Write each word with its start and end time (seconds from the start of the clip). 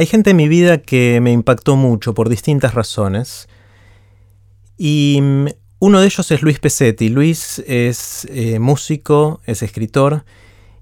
Hay 0.00 0.06
gente 0.06 0.30
en 0.30 0.38
mi 0.38 0.48
vida 0.48 0.78
que 0.78 1.20
me 1.20 1.30
impactó 1.30 1.76
mucho 1.76 2.14
por 2.14 2.30
distintas 2.30 2.72
razones. 2.72 3.50
Y 4.78 5.18
mm, 5.20 5.48
uno 5.78 6.00
de 6.00 6.06
ellos 6.06 6.30
es 6.30 6.40
Luis 6.40 6.58
Pesetti. 6.58 7.10
Luis 7.10 7.62
es 7.66 8.26
eh, 8.30 8.58
músico, 8.60 9.42
es 9.44 9.62
escritor 9.62 10.24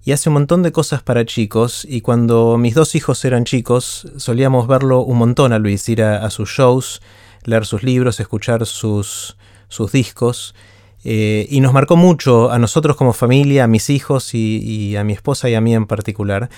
y 0.04 0.12
hace 0.12 0.28
un 0.28 0.34
montón 0.34 0.62
de 0.62 0.70
cosas 0.70 1.02
para 1.02 1.26
chicos. 1.26 1.84
Y 1.84 2.00
cuando 2.00 2.58
mis 2.58 2.76
dos 2.76 2.94
hijos 2.94 3.24
eran 3.24 3.42
chicos, 3.42 4.06
solíamos 4.18 4.68
verlo 4.68 5.00
un 5.00 5.18
montón 5.18 5.52
a 5.52 5.58
Luis, 5.58 5.88
ir 5.88 6.04
a, 6.04 6.30
sus 6.30 6.50
shows, 6.50 7.02
leer 7.42 7.66
sus 7.66 7.82
libros, 7.82 8.20
escuchar 8.20 8.66
sus, 8.66 9.36
sus 9.66 9.90
discos. 9.90 10.54
Eh, 11.02 11.46
y 11.50 11.60
nos 11.60 11.72
marcó 11.72 11.96
mucho 11.96 12.52
a 12.52 12.58
nosotros 12.60 12.96
como 12.96 13.12
familia, 13.12 13.64
a 13.64 13.66
mis 13.66 13.90
hijos 13.90 14.32
y, 14.32 14.94
a 14.96 15.02
mi 15.02 15.12
esposa 15.12 15.50
y 15.50 15.56
a 15.56 15.60
mí 15.60 15.74
en 15.74 15.86
particular. 15.86 16.50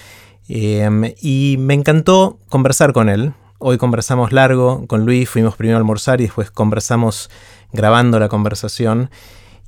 Em, 0.53 1.15
y 1.21 1.59
me 1.61 1.75
encantó 1.75 2.41
conversar 2.49 2.93
con 2.93 3.09
él. 3.09 3.35
Hoy 3.59 3.79
conversamos 3.79 4.33
largo 4.33 4.85
con 4.89 5.07
Luis, 5.07 5.31
fuimos 5.31 5.55
primero 5.55 5.77
a 5.77 5.79
almorzar 5.79 6.21
y 6.21 6.25
después 6.25 6.51
conversamos 6.51 7.31
grabando 7.73 8.19
la 8.19 8.29
conversación. 8.29 9.11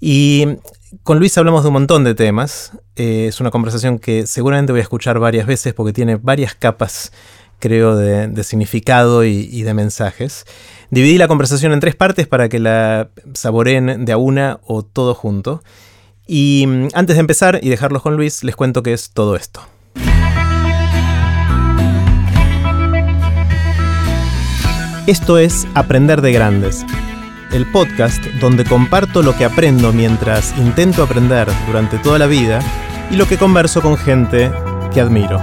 Y 0.00 0.56
con 1.04 1.20
Luis 1.20 1.38
hablamos 1.38 1.62
de 1.62 1.68
un 1.68 1.74
montón 1.74 2.02
de 2.02 2.16
temas. 2.16 2.72
Eh, 2.96 3.26
es 3.28 3.40
una 3.40 3.52
conversación 3.52 4.00
que 4.00 4.26
seguramente 4.26 4.72
voy 4.72 4.80
a 4.80 4.82
escuchar 4.82 5.20
varias 5.20 5.46
veces 5.46 5.72
porque 5.72 5.92
tiene 5.92 6.16
varias 6.16 6.56
capas, 6.56 7.12
creo, 7.60 7.94
de, 7.94 8.42
significado 8.42 9.24
y, 9.24 9.62
de 9.62 9.74
mensajes. 9.74 10.46
Dividí 10.90 11.16
la 11.16 11.28
conversación 11.28 11.72
en 11.72 11.78
tres 11.78 11.94
partes 11.94 12.26
para 12.26 12.48
que 12.48 12.58
la 12.58 13.08
saboreen 13.34 14.04
de 14.04 14.10
a 14.10 14.16
una 14.16 14.58
o 14.66 14.82
todo 14.82 15.14
junto. 15.14 15.62
Y 16.26 16.64
mm, 16.66 16.88
antes 16.94 17.14
de 17.14 17.20
empezar 17.20 17.60
y 17.62 17.68
dejarlos 17.68 18.02
con 18.02 18.16
Luis, 18.16 18.42
les 18.42 18.56
cuento 18.56 18.82
qué 18.82 18.92
es 18.92 19.10
todo 19.10 19.36
esto. 19.36 19.62
Esto 25.06 25.38
es 25.38 25.66
Aprender 25.74 26.22
de 26.22 26.32
Grandes 26.32 26.84
el 27.52 27.70
podcast 27.70 28.24
donde 28.40 28.64
comparto 28.64 29.22
lo 29.22 29.36
que 29.36 29.44
aprendo 29.44 29.92
mientras 29.92 30.56
intento 30.56 31.02
aprender 31.02 31.48
durante 31.66 31.98
toda 31.98 32.18
la 32.18 32.26
vida 32.26 32.60
y 33.10 33.16
lo 33.16 33.26
que 33.26 33.36
converso 33.36 33.82
con 33.82 33.98
gente 33.98 34.50
que 34.92 35.00
admiro. 35.00 35.38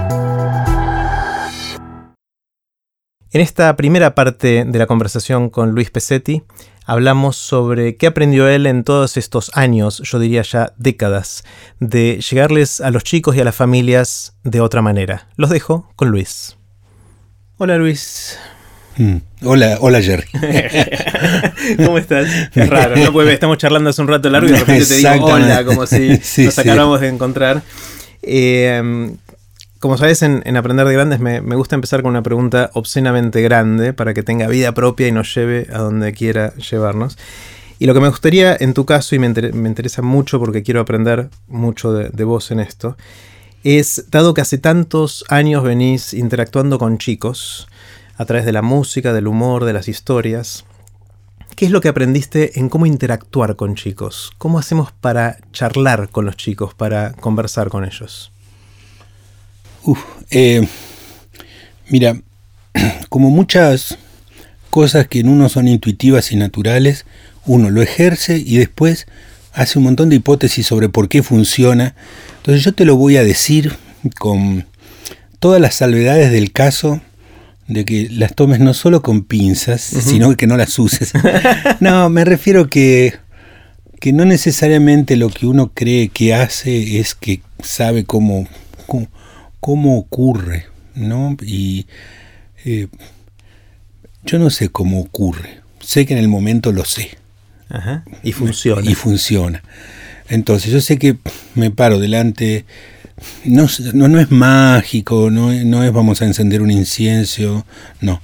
En 3.32 3.40
esta 3.40 3.76
primera 3.76 4.16
parte 4.16 4.64
de 4.64 4.78
la 4.78 4.86
conversación 4.86 5.50
con 5.50 5.70
Luis 5.70 5.90
Pesetti, 5.90 6.42
hablamos 6.84 7.36
sobre 7.36 7.96
qué 7.96 8.08
aprendió 8.08 8.48
él 8.48 8.66
en 8.66 8.82
todos 8.82 9.16
estos 9.16 9.52
años, 9.54 10.02
yo 10.04 10.18
diría 10.18 10.42
ya 10.42 10.72
décadas, 10.78 11.44
de 11.78 12.20
llegarles 12.28 12.80
a 12.80 12.90
los 12.90 13.04
chicos 13.04 13.36
y 13.36 13.40
a 13.40 13.44
las 13.44 13.54
familias 13.54 14.36
de 14.42 14.60
otra 14.60 14.82
manera. 14.82 15.28
Los 15.36 15.50
dejo 15.50 15.88
con 15.94 16.08
Luis. 16.08 16.56
Hola 17.56 17.76
Luis. 17.76 18.36
Mm. 19.00 19.16
Hola, 19.46 19.78
hola 19.80 20.02
Jerry. 20.02 20.26
¿Cómo 21.86 21.96
estás? 21.96 22.28
Es 22.54 22.68
raro, 22.68 22.96
¿no? 22.96 23.12
Pues 23.14 23.30
estamos 23.30 23.56
charlando 23.56 23.88
hace 23.88 24.02
un 24.02 24.08
rato 24.08 24.28
largo 24.28 24.48
y 24.48 24.52
de 24.52 24.58
repente 24.58 24.84
te 24.84 24.96
digo 24.96 25.24
hola, 25.24 25.64
como 25.64 25.86
si 25.86 26.20
nos 26.44 26.58
acabamos 26.58 27.00
de 27.00 27.08
encontrar. 27.08 27.62
Eh, 28.20 29.10
como 29.78 29.96
sabes, 29.96 30.20
en, 30.20 30.54
Aprender 30.54 30.86
de 30.86 30.92
Grandes 30.92 31.18
me, 31.18 31.40
gusta 31.40 31.76
empezar 31.76 32.02
con 32.02 32.10
una 32.10 32.22
pregunta 32.22 32.68
obscenamente 32.74 33.40
grande 33.40 33.94
para 33.94 34.12
que 34.12 34.22
tenga 34.22 34.46
vida 34.48 34.72
propia 34.72 35.08
y 35.08 35.12
nos 35.12 35.34
lleve 35.34 35.66
a 35.72 35.78
donde 35.78 36.12
quiera 36.12 36.52
llevarnos. 36.56 37.16
Y 37.78 37.86
lo 37.86 37.94
que 37.94 38.00
me 38.00 38.08
gustaría 38.10 38.54
en 38.60 38.74
tu 38.74 38.84
caso, 38.84 39.14
y 39.14 39.18
me, 39.18 39.28
interesa 39.28 40.02
mucho 40.02 40.38
porque 40.38 40.62
quiero 40.62 40.80
aprender 40.80 41.30
mucho 41.48 41.94
de, 41.94 42.10
de 42.10 42.24
vos 42.24 42.50
en 42.50 42.60
esto, 42.60 42.98
es, 43.64 44.10
dado 44.10 44.34
que 44.34 44.42
hace 44.42 44.58
tantos 44.58 45.24
años 45.30 45.62
venís 45.62 46.12
interactuando 46.12 46.78
con 46.78 46.98
chicos, 46.98 47.66
a 48.20 48.26
través 48.26 48.44
de 48.44 48.52
la 48.52 48.60
música, 48.60 49.14
del 49.14 49.26
humor, 49.26 49.64
de 49.64 49.72
las 49.72 49.88
historias. 49.88 50.66
¿Qué 51.56 51.64
es 51.64 51.70
lo 51.70 51.80
que 51.80 51.88
aprendiste 51.88 52.60
en 52.60 52.68
cómo 52.68 52.84
interactuar 52.84 53.56
con 53.56 53.76
chicos? 53.76 54.30
¿Cómo 54.36 54.58
hacemos 54.58 54.92
para 54.92 55.38
charlar 55.52 56.10
con 56.10 56.26
los 56.26 56.36
chicos, 56.36 56.74
para 56.74 57.12
conversar 57.12 57.70
con 57.70 57.82
ellos? 57.82 58.30
Eh, 60.30 60.68
mira, 61.88 62.20
como 63.08 63.30
muchas 63.30 63.96
cosas 64.68 65.08
que 65.08 65.20
en 65.20 65.28
uno 65.30 65.48
son 65.48 65.66
intuitivas 65.66 66.30
y 66.30 66.36
naturales, 66.36 67.06
uno 67.46 67.70
lo 67.70 67.80
ejerce 67.80 68.36
y 68.36 68.58
después 68.58 69.06
hace 69.54 69.78
un 69.78 69.86
montón 69.86 70.10
de 70.10 70.16
hipótesis 70.16 70.66
sobre 70.66 70.90
por 70.90 71.08
qué 71.08 71.22
funciona. 71.22 71.94
Entonces 72.36 72.62
yo 72.64 72.74
te 72.74 72.84
lo 72.84 72.96
voy 72.96 73.16
a 73.16 73.24
decir 73.24 73.78
con 74.18 74.66
todas 75.38 75.58
las 75.58 75.76
salvedades 75.76 76.30
del 76.30 76.52
caso 76.52 77.00
de 77.70 77.84
que 77.84 78.08
las 78.10 78.34
tomes 78.34 78.58
no 78.58 78.74
solo 78.74 79.00
con 79.00 79.22
pinzas, 79.22 79.80
sino 79.80 80.36
que 80.36 80.48
no 80.48 80.56
las 80.56 80.76
uses. 80.78 81.12
no, 81.80 82.10
me 82.10 82.24
refiero 82.24 82.68
que, 82.68 83.14
que 84.00 84.12
no 84.12 84.24
necesariamente 84.24 85.16
lo 85.16 85.30
que 85.30 85.46
uno 85.46 85.70
cree 85.72 86.08
que 86.08 86.34
hace 86.34 86.98
es 86.98 87.14
que 87.14 87.42
sabe 87.62 88.04
cómo, 88.04 88.48
cómo, 89.60 89.98
ocurre, 89.98 90.66
¿no? 90.96 91.36
Y 91.42 91.86
eh, 92.64 92.88
yo 94.24 94.40
no 94.40 94.50
sé 94.50 94.70
cómo 94.70 95.00
ocurre, 95.00 95.60
sé 95.78 96.06
que 96.06 96.14
en 96.14 96.18
el 96.18 96.28
momento 96.28 96.72
lo 96.72 96.84
sé. 96.84 97.10
Ajá. 97.68 98.04
Y 98.24 98.32
funciona. 98.32 98.90
Y 98.90 98.96
funciona. 98.96 99.62
Entonces 100.28 100.72
yo 100.72 100.80
sé 100.80 100.98
que 100.98 101.16
me 101.54 101.70
paro 101.70 102.00
delante 102.00 102.64
no, 103.44 103.66
no, 104.08 104.20
es 104.20 104.30
mágico, 104.30 105.30
no, 105.30 105.52
no, 105.52 105.84
es 105.84 105.92
vamos 105.92 106.22
a 106.22 106.26
encender 106.26 106.62
un 106.62 106.70
incienso, 106.70 107.64
no, 108.00 108.20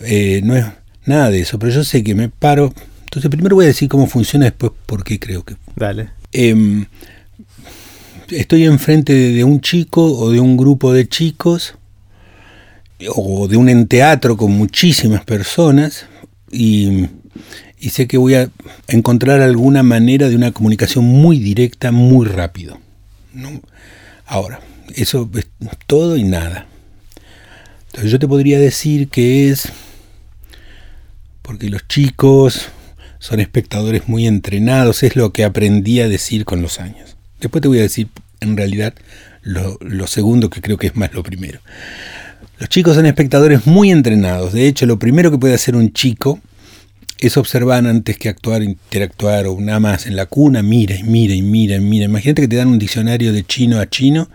eh, 0.00 0.40
no 0.44 0.56
es 0.56 0.64
nada 1.06 1.30
de 1.30 1.40
eso, 1.40 1.58
pero 1.58 1.72
yo 1.72 1.84
sé 1.84 2.02
que 2.02 2.14
me 2.14 2.28
paro, 2.28 2.72
entonces 3.04 3.30
primero 3.30 3.56
voy 3.56 3.66
a 3.66 3.68
decir 3.68 3.88
cómo 3.88 4.06
funciona, 4.06 4.46
después 4.46 4.72
por 4.86 5.04
qué 5.04 5.18
creo 5.18 5.44
que... 5.44 5.56
Dale. 5.76 6.10
Em, 6.32 6.86
estoy 8.30 8.64
enfrente 8.64 9.12
de 9.12 9.44
un 9.44 9.60
chico 9.60 10.04
o 10.04 10.30
de 10.30 10.40
un 10.40 10.56
grupo 10.56 10.92
de 10.92 11.08
chicos, 11.08 11.74
o 13.08 13.48
de 13.48 13.56
un 13.56 13.86
teatro 13.88 14.36
con 14.36 14.52
muchísimas 14.52 15.24
personas, 15.24 16.06
y, 16.50 17.06
y 17.78 17.90
sé 17.90 18.06
que 18.06 18.16
voy 18.16 18.34
a 18.34 18.48
encontrar 18.88 19.40
alguna 19.40 19.82
manera 19.82 20.28
de 20.28 20.36
una 20.36 20.52
comunicación 20.52 21.04
muy 21.04 21.38
directa, 21.38 21.90
muy 21.90 22.26
rápido. 22.26 22.78
¿no? 23.34 23.60
Ahora, 24.32 24.60
eso 24.94 25.28
es 25.34 25.46
todo 25.86 26.16
y 26.16 26.24
nada. 26.24 26.64
Entonces 27.88 28.10
yo 28.10 28.18
te 28.18 28.26
podría 28.26 28.58
decir 28.58 29.08
que 29.08 29.50
es 29.50 29.70
porque 31.42 31.68
los 31.68 31.86
chicos 31.86 32.70
son 33.18 33.40
espectadores 33.40 34.08
muy 34.08 34.26
entrenados, 34.26 35.02
es 35.02 35.16
lo 35.16 35.34
que 35.34 35.44
aprendí 35.44 36.00
a 36.00 36.08
decir 36.08 36.46
con 36.46 36.62
los 36.62 36.80
años. 36.80 37.14
Después 37.42 37.60
te 37.60 37.68
voy 37.68 37.80
a 37.80 37.82
decir 37.82 38.08
en 38.40 38.56
realidad 38.56 38.94
lo, 39.42 40.06
segundo 40.06 40.48
que 40.48 40.62
creo 40.62 40.78
que 40.78 40.86
es 40.86 40.96
más 40.96 41.12
lo 41.12 41.22
primero. 41.22 41.60
Los 42.58 42.70
chicos 42.70 42.94
son 42.94 43.04
espectadores 43.04 43.66
muy 43.66 43.90
entrenados. 43.90 44.54
De 44.54 44.66
hecho, 44.66 44.86
lo 44.86 44.98
primero 44.98 45.30
que 45.30 45.36
puede 45.36 45.52
hacer 45.52 45.76
un 45.76 45.92
chico 45.92 46.40
es 47.22 47.36
observar 47.36 47.86
antes 47.86 48.18
que 48.18 48.28
actuar, 48.28 48.64
interactuar 48.64 49.46
o 49.46 49.60
nada 49.60 49.78
más 49.78 50.06
en 50.06 50.16
la 50.16 50.26
cuna, 50.26 50.60
mira 50.60 50.96
y 50.96 51.04
mira 51.04 51.34
y 51.34 51.40
mira 51.40 51.76
y 51.76 51.80
mira. 51.80 52.06
Imagínate 52.06 52.42
que 52.42 52.48
te 52.48 52.56
dan 52.56 52.66
un 52.66 52.80
diccionario 52.80 53.32
de 53.32 53.44
chino 53.44 53.78
a 53.78 53.88
chino 53.88 54.28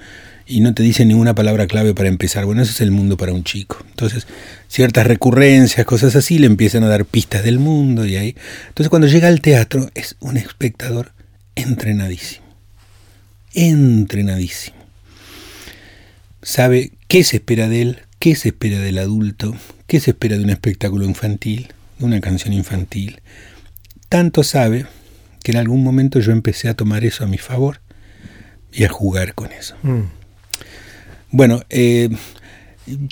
y 0.45 0.61
no 0.61 0.73
te 0.73 0.83
dicen 0.83 1.09
ninguna 1.09 1.35
palabra 1.35 1.67
clave 1.67 1.93
para 1.93 2.07
empezar. 2.07 2.45
Bueno, 2.45 2.61
ese 2.61 2.71
es 2.71 2.79
el 2.79 2.91
mundo 2.91 3.17
para 3.17 3.33
un 3.33 3.43
chico. 3.43 3.77
Entonces, 3.89 4.25
ciertas 4.69 5.05
recurrencias, 5.05 5.85
cosas 5.85 6.15
así, 6.15 6.39
le 6.39 6.45
empiezan 6.45 6.85
a 6.85 6.87
dar 6.87 7.03
pistas 7.03 7.43
del 7.43 7.59
mundo 7.59 8.05
y 8.05 8.15
ahí. 8.15 8.35
Entonces, 8.69 8.89
cuando 8.89 9.09
llega 9.09 9.27
al 9.27 9.41
teatro, 9.41 9.89
es 9.93 10.15
un 10.21 10.37
espectador 10.37 11.11
entrenadísimo. 11.55 12.45
Entrenadísimo. 13.53 14.77
Sabe 16.41 16.93
qué 17.09 17.25
se 17.25 17.35
espera 17.35 17.67
de 17.67 17.81
él, 17.81 17.99
qué 18.19 18.35
se 18.35 18.47
espera 18.49 18.79
del 18.79 18.99
adulto, 18.99 19.57
qué 19.87 19.99
se 19.99 20.11
espera 20.11 20.37
de 20.37 20.45
un 20.45 20.51
espectáculo 20.51 21.03
infantil, 21.03 21.73
de 21.99 22.05
una 22.05 22.21
canción 22.21 22.53
infantil. 22.53 23.21
Tanto 24.09 24.43
sabe 24.43 24.85
que 25.43 25.51
en 25.51 25.57
algún 25.57 25.83
momento 25.83 26.19
yo 26.19 26.31
empecé 26.31 26.69
a 26.69 26.73
tomar 26.73 27.03
eso 27.05 27.23
a 27.23 27.27
mi 27.27 27.37
favor 27.37 27.81
y 28.71 28.83
a 28.83 28.89
jugar 28.89 29.33
con 29.33 29.51
eso. 29.51 29.75
Mm. 29.83 30.03
Bueno, 31.31 31.61
eh, 31.69 32.09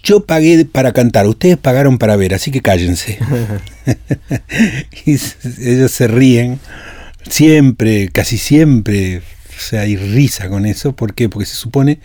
yo 0.04 0.26
pagué 0.26 0.66
para 0.66 0.94
cantar, 0.94 1.28
ustedes 1.28 1.58
pagaron 1.58 1.98
para 1.98 2.16
ver, 2.16 2.34
así 2.34 2.52
que 2.52 2.62
cállense. 2.62 3.20
y 5.06 5.18
ellos 5.60 5.92
se 5.92 6.08
ríen, 6.08 6.60
siempre, 7.30 8.10
casi 8.10 8.38
siempre, 8.38 9.20
o 9.20 9.60
sea, 9.60 9.82
hay 9.82 9.98
risa 9.98 10.50
con 10.50 10.66
eso. 10.66 10.96
¿Por 10.96 11.14
qué? 11.14 11.30
Porque 11.30 11.46
se 11.46 11.56
supone 11.56 12.00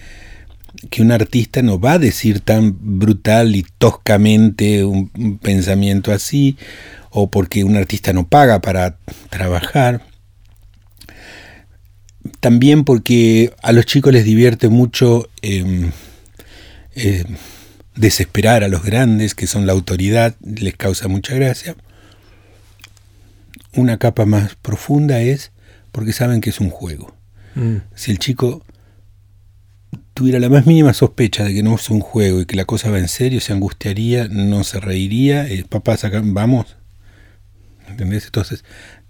que 0.89 1.03
un 1.03 1.13
artista 1.13 1.63
no 1.63 1.79
va 1.79 1.93
a 1.93 1.99
decir 1.99 2.41
tan 2.41 2.77
brutal 2.99 3.55
y 3.55 3.67
toscamente 3.79 4.85
un, 4.85 5.39
pensamiento 5.39 6.13
así, 6.13 6.57
o 7.11 7.31
porque 7.31 7.65
un 7.65 7.77
artista 7.77 8.13
no 8.13 8.27
paga 8.27 8.61
para 8.61 8.97
trabajar. 9.29 10.03
También 12.41 12.85
porque 12.85 13.53
a 13.63 13.73
los 13.73 13.85
chicos 13.85 14.13
les 14.13 14.25
divierte 14.25 14.69
mucho 14.69 15.29
em, 15.43 15.91
em, 16.95 17.37
desesperar 17.97 18.65
a 18.65 18.69
los 18.69 18.83
grandes, 18.83 19.35
que 19.35 19.47
son 19.47 19.67
la 19.67 19.73
autoridad, 19.73 20.37
les 20.41 20.77
causa 20.77 21.09
mucha 21.09 21.35
gracia. 21.35 21.77
Una 23.75 23.99
capa 23.99 24.25
más 24.25 24.55
profunda 24.57 25.21
es 25.21 25.53
porque 25.93 26.13
saben 26.13 26.41
que 26.41 26.51
es 26.51 26.61
un 26.61 26.71
juego. 26.71 27.15
Mm. 27.55 27.77
Si 27.95 28.11
el 28.11 28.19
chico 28.19 28.63
tuviera 30.21 30.39
la 30.39 30.51
más 30.51 30.67
mínima 30.67 30.93
sospecha 30.93 31.45
de 31.45 31.55
que 31.55 31.63
no 31.63 31.77
es 31.77 31.89
un 31.89 32.01
juego 32.01 32.43
y 32.43 32.45
que 32.45 32.55
la 32.55 32.67
cosa 32.67 32.91
va 32.91 32.99
en 32.99 33.09
serio, 33.09 33.41
se 33.41 33.55
angustiaría, 33.55 34.29
no 34.29 34.65
se 34.65 34.79
reiría, 34.79 35.49
eh, 35.49 35.65
papá, 35.67 35.97
vamos. 36.25 36.77
¿Entendés? 37.89 38.27
Entonces, 38.27 38.63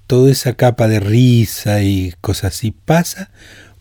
toda 0.06 0.30
esa 0.30 0.52
capa 0.52 0.86
de 0.86 1.00
risa 1.00 1.82
y 1.82 2.14
cosas 2.20 2.54
así 2.54 2.70
pasa 2.70 3.32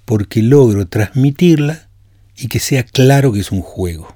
porque 0.05 0.41
logro 0.41 0.87
transmitirla 0.87 1.89
y 2.35 2.47
que 2.47 2.59
sea 2.59 2.81
claro 2.81 3.31
que 3.31 3.41
es 3.41 3.51
un 3.51 3.61
juego. 3.61 4.15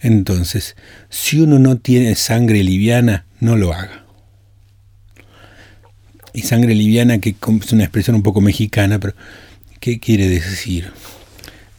Entonces, 0.00 0.74
si 1.08 1.40
uno 1.40 1.60
no 1.60 1.78
tiene 1.78 2.16
sangre 2.16 2.64
liviana, 2.64 3.26
no 3.38 3.54
lo 3.54 3.72
haga. 3.72 4.06
Y 6.32 6.42
sangre 6.42 6.74
liviana, 6.74 7.20
que 7.20 7.36
es 7.40 7.72
una 7.72 7.84
expresión 7.84 8.16
un 8.16 8.24
poco 8.24 8.40
mexicana, 8.40 8.98
pero 8.98 9.14
¿qué 9.78 10.00
quiere 10.00 10.28
decir? 10.28 10.90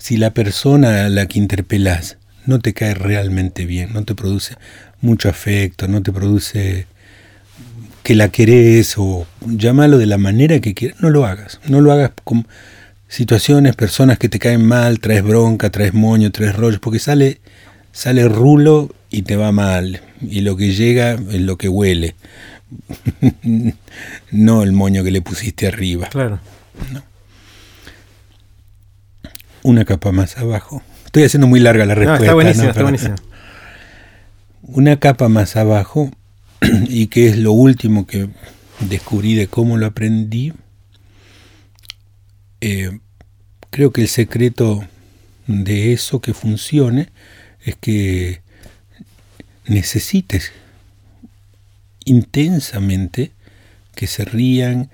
Si 0.07 0.15
la 0.15 0.31
persona 0.31 1.04
a 1.04 1.09
la 1.09 1.25
que 1.25 1.38
interpelas 1.38 2.15
no 2.45 2.59
te 2.59 2.74
cae 2.74 2.94
realmente 2.94 3.65
bien, 3.65 3.92
no 3.92 4.06
te 4.06 4.15
produce 4.15 4.56
mucho 5.01 5.27
afecto, 5.27 5.89
no 5.89 6.01
te 6.01 6.13
produce 6.13 6.88
que 8.04 8.15
la 8.15 8.30
querés 8.30 8.94
o 8.98 9.27
llámalo 9.45 9.98
de 9.98 10.06
la 10.06 10.18
manera 10.18 10.62
que 10.62 10.74
quieras, 10.74 11.01
no 11.01 11.09
lo 11.09 11.25
hagas. 11.25 11.59
No 11.68 11.81
lo 11.81 11.92
hagas 11.92 12.12
con 12.24 12.48
situaciones, 13.09 13.75
personas 13.75 14.18
que 14.18 14.30
te 14.30 14.39
caen 14.39 14.65
mal, 14.65 15.01
traes 15.01 15.24
bronca, 15.24 15.71
traes 15.71 15.94
moño, 15.94 16.31
traes 16.31 16.56
rollos, 16.56 16.80
porque 16.80 17.00
sale 17.00 17.42
sale 17.92 18.30
rulo 18.30 18.95
y 19.09 19.24
te 19.24 19.36
va 19.36 19.51
mal. 19.51 20.00
Y 20.21 20.39
lo 20.39 20.56
que 20.56 20.71
llega 20.71 21.15
es 21.15 21.42
lo 21.42 21.57
que 21.57 21.68
huele. 21.68 22.15
no 24.31 24.63
el 24.63 24.71
moño 24.71 25.04
que 25.04 25.12
le 25.12 25.21
pusiste 25.21 25.68
arriba. 25.68 26.07
Claro. 26.07 26.39
Una 29.68 29.84
capa 29.84 30.14
más 30.14 30.38
abajo. 30.38 30.81
Estoy 31.08 31.24
haciendo 31.24 31.46
muy 31.46 31.60
larga 31.60 31.86
la 31.86 31.94
respuesta. 31.94 32.24
está 32.24 32.34
buenísimo, 32.36 32.69
está 32.69 32.84
buenísimo. 32.84 33.16
Una 34.62 34.98
capa 34.98 35.28
más 35.28 35.58
abajo, 35.58 36.10
y 36.88 37.08
que 37.08 37.28
es 37.28 37.38
lo 37.38 37.52
último 37.52 38.08
que 38.08 38.30
descubrí 38.80 39.36
de 39.36 39.48
cómo 39.48 39.75
lo 39.75 39.86
aprendí. 39.86 40.54
Eh, 42.62 42.98
creo 43.69 43.92
que 43.92 44.04
el 44.04 44.08
secreto 44.08 44.88
de 45.48 45.92
eso 45.92 46.22
que 46.22 46.34
funcione 46.34 47.10
es 47.66 47.75
que 47.75 48.40
necesites 49.66 50.54
intensamente 52.06 53.34
que 53.96 54.08
se 54.08 54.24
rían, 54.24 54.90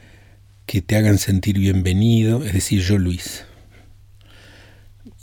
que 0.66 0.82
te 0.82 0.96
hagan 0.96 1.20
sentir 1.20 1.60
bienvenido, 1.60 2.44
es 2.44 2.54
decir, 2.54 2.82
yo 2.82 2.98
Luis. 2.98 3.46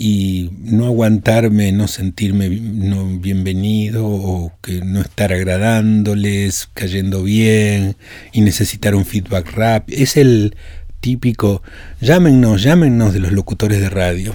Y 0.03 0.53
no 0.63 0.87
aguantarme, 0.87 1.73
no 1.73 1.87
sentirme 1.87 2.49
no 2.49 3.19
bienvenido 3.19 4.07
o 4.07 4.51
que 4.63 4.81
no 4.81 5.03
estar 5.03 5.31
agradándoles, 5.31 6.71
cayendo 6.73 7.23
bien 7.23 7.97
y 8.33 8.41
necesitar 8.41 8.95
un 8.95 9.05
feedback 9.05 9.53
rápido. 9.53 10.03
Es 10.03 10.17
el 10.17 10.57
típico, 11.01 11.63
llámenos, 12.01 12.63
llámenos 12.63 13.13
de 13.13 13.21
los 13.21 13.33
locutores 13.33 13.79
de 13.79 13.91
radio. 13.91 14.35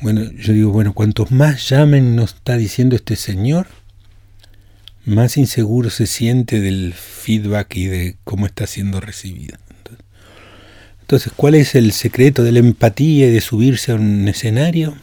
Bueno, 0.00 0.22
yo 0.32 0.54
digo, 0.54 0.70
bueno, 0.70 0.94
cuantos 0.94 1.30
más 1.30 1.68
llamen 1.68 2.16
nos 2.16 2.36
está 2.36 2.56
diciendo 2.56 2.96
este 2.96 3.14
señor, 3.14 3.66
más 5.04 5.36
inseguro 5.36 5.90
se 5.90 6.06
siente 6.06 6.60
del 6.60 6.94
feedback 6.94 7.76
y 7.76 7.84
de 7.88 8.16
cómo 8.24 8.46
está 8.46 8.66
siendo 8.66 9.00
recibido. 9.00 9.58
Entonces, 11.08 11.32
¿cuál 11.34 11.54
es 11.54 11.74
el 11.74 11.92
secreto 11.92 12.42
de 12.42 12.52
la 12.52 12.58
empatía 12.58 13.28
y 13.28 13.30
de 13.30 13.40
subirse 13.40 13.92
a 13.92 13.94
un 13.94 14.28
escenario? 14.28 14.94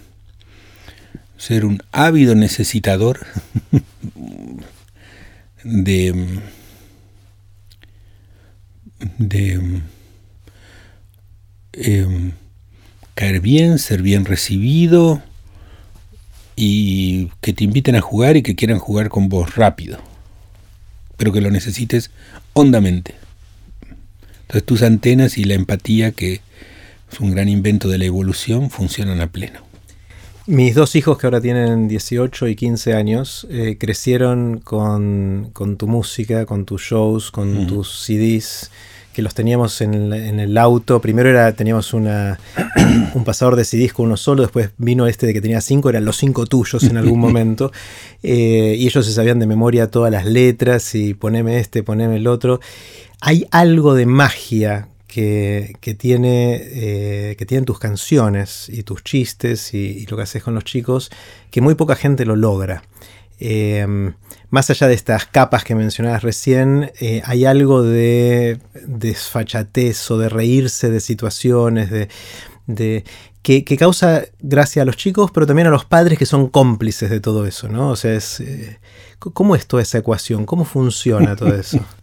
Ser 1.36 1.66
un 1.66 1.82
ávido 1.92 2.36
necesitador 2.36 3.26
de, 5.64 6.30
em, 11.74 12.32
caer 13.16 13.40
bien, 13.40 13.80
ser 13.80 14.04
bien 14.04 14.26
recibido 14.26 15.24
y 16.56 17.32
que 17.42 17.54
te 17.54 17.64
inviten 17.64 17.96
a 17.96 18.02
jugar 18.02 18.38
y 18.38 18.44
que 18.44 18.54
quieran 18.54 18.78
jugar 18.78 19.10
con 19.10 19.28
vos 19.28 19.56
rápido, 19.56 19.98
pero 21.18 21.32
que 21.34 21.42
lo 21.42 21.50
necesites 21.50 22.12
hondamente. 22.54 23.25
Entonces 24.46 24.66
tus 24.66 24.84
antenas 24.84 25.38
y 25.38 25.44
la 25.44 25.56
empatía, 25.56 26.12
que 26.12 26.42
es 27.12 27.20
un 27.20 27.32
gran 27.32 27.50
invento 27.50 27.90
de 27.90 27.98
la 27.98 28.06
evolución, 28.06 28.70
funcionan 28.70 29.22
a 29.22 29.28
pleno. 29.28 29.60
Mis 30.48 30.76
dos 30.76 30.96
hijos 30.96 31.18
que 31.18 31.26
ahora 31.26 31.42
tienen 31.42 31.88
18 31.88 32.48
y 32.48 32.56
15 32.56 32.94
años 32.94 33.48
eh, 33.50 33.78
crecieron 33.80 34.60
con, 34.60 35.52
tu 35.78 35.88
música, 35.88 36.46
con 36.46 36.66
tus 36.66 36.84
shows, 36.84 37.32
con 37.32 37.66
tus 37.66 38.06
CDs 38.06 38.70
que 39.16 39.22
los 39.22 39.34
teníamos 39.34 39.80
en, 39.80 40.12
el 40.12 40.58
auto. 40.58 41.00
Primero 41.00 41.30
era, 41.30 41.54
teníamos 41.54 41.94
una, 41.94 42.38
un 43.16 43.24
pasador 43.24 43.56
de 43.56 43.64
CDs 43.64 43.94
con 43.94 44.08
uno 44.08 44.18
solo, 44.18 44.44
después 44.44 44.72
vino 44.78 45.08
este 45.08 45.26
de 45.26 45.34
que 45.34 45.40
tenía 45.40 45.62
cinco, 45.62 45.90
eran 45.90 46.04
los 46.04 46.18
cinco 46.18 46.46
tuyos 46.46 46.84
en 46.84 46.98
algún 46.98 47.20
momento. 47.22 47.72
Eh, 48.22 48.76
y 48.78 48.86
ellos 48.86 49.06
se 49.06 49.14
sabían 49.14 49.40
de 49.40 49.48
memoria 49.48 49.90
todas 49.90 50.12
las 50.12 50.26
letras 50.26 50.94
y 50.96 51.14
poneme 51.14 51.60
este, 51.60 51.82
poneme 51.82 52.18
el 52.18 52.28
otro. 52.28 52.60
Hay 53.22 53.48
algo 53.52 53.94
de 53.94 54.06
magia 54.06 54.90
que, 55.08 55.96
tiene, 55.98 56.60
eh, 56.62 57.38
tienen 57.48 57.66
tus 57.66 57.80
canciones 57.80 58.68
y 58.68 58.84
tus 58.84 59.04
chistes 59.04 59.74
y, 59.74 60.06
lo 60.08 60.18
que 60.18 60.24
haces 60.24 60.44
con 60.44 60.56
los 60.56 60.66
chicos, 60.66 61.10
que 61.52 61.62
muy 61.62 61.76
poca 61.76 61.96
gente 61.96 62.26
lo 62.26 62.36
logra. 62.36 62.84
Eh, 63.40 64.14
más 64.50 64.70
allá 64.70 64.88
de 64.88 64.94
estas 64.94 65.26
capas 65.26 65.64
que 65.64 65.76
mencionabas 65.76 66.24
recién, 66.24 66.92
eh, 67.00 67.22
hay 67.26 67.46
algo 67.46 67.82
de 67.84 68.60
desfachatez 68.86 70.10
o 70.12 70.18
de 70.18 70.30
reírse 70.30 70.90
de 70.90 71.00
situaciones, 71.00 71.90
que, 73.42 73.78
causa 73.78 74.24
gracia 74.40 74.82
a 74.82 74.86
los 74.86 74.98
chicos, 74.98 75.32
pero 75.32 75.46
también 75.46 75.68
a 75.68 75.72
los 75.72 75.86
padres 75.86 76.18
que 76.18 76.26
son 76.26 76.48
cómplices 76.48 77.10
de 77.10 77.20
todo 77.20 77.46
eso, 77.46 77.70
¿no? 77.70 77.90
O 77.90 77.96
sea, 77.96 78.14
es, 78.14 78.40
eh, 78.40 78.80
¿cómo 79.20 79.56
es 79.56 79.68
toda 79.68 79.84
esa 79.84 79.98
ecuación? 79.98 80.46
¿Cómo 80.46 80.66
funciona 80.66 81.36
todo 81.36 81.54
eso? 81.54 81.80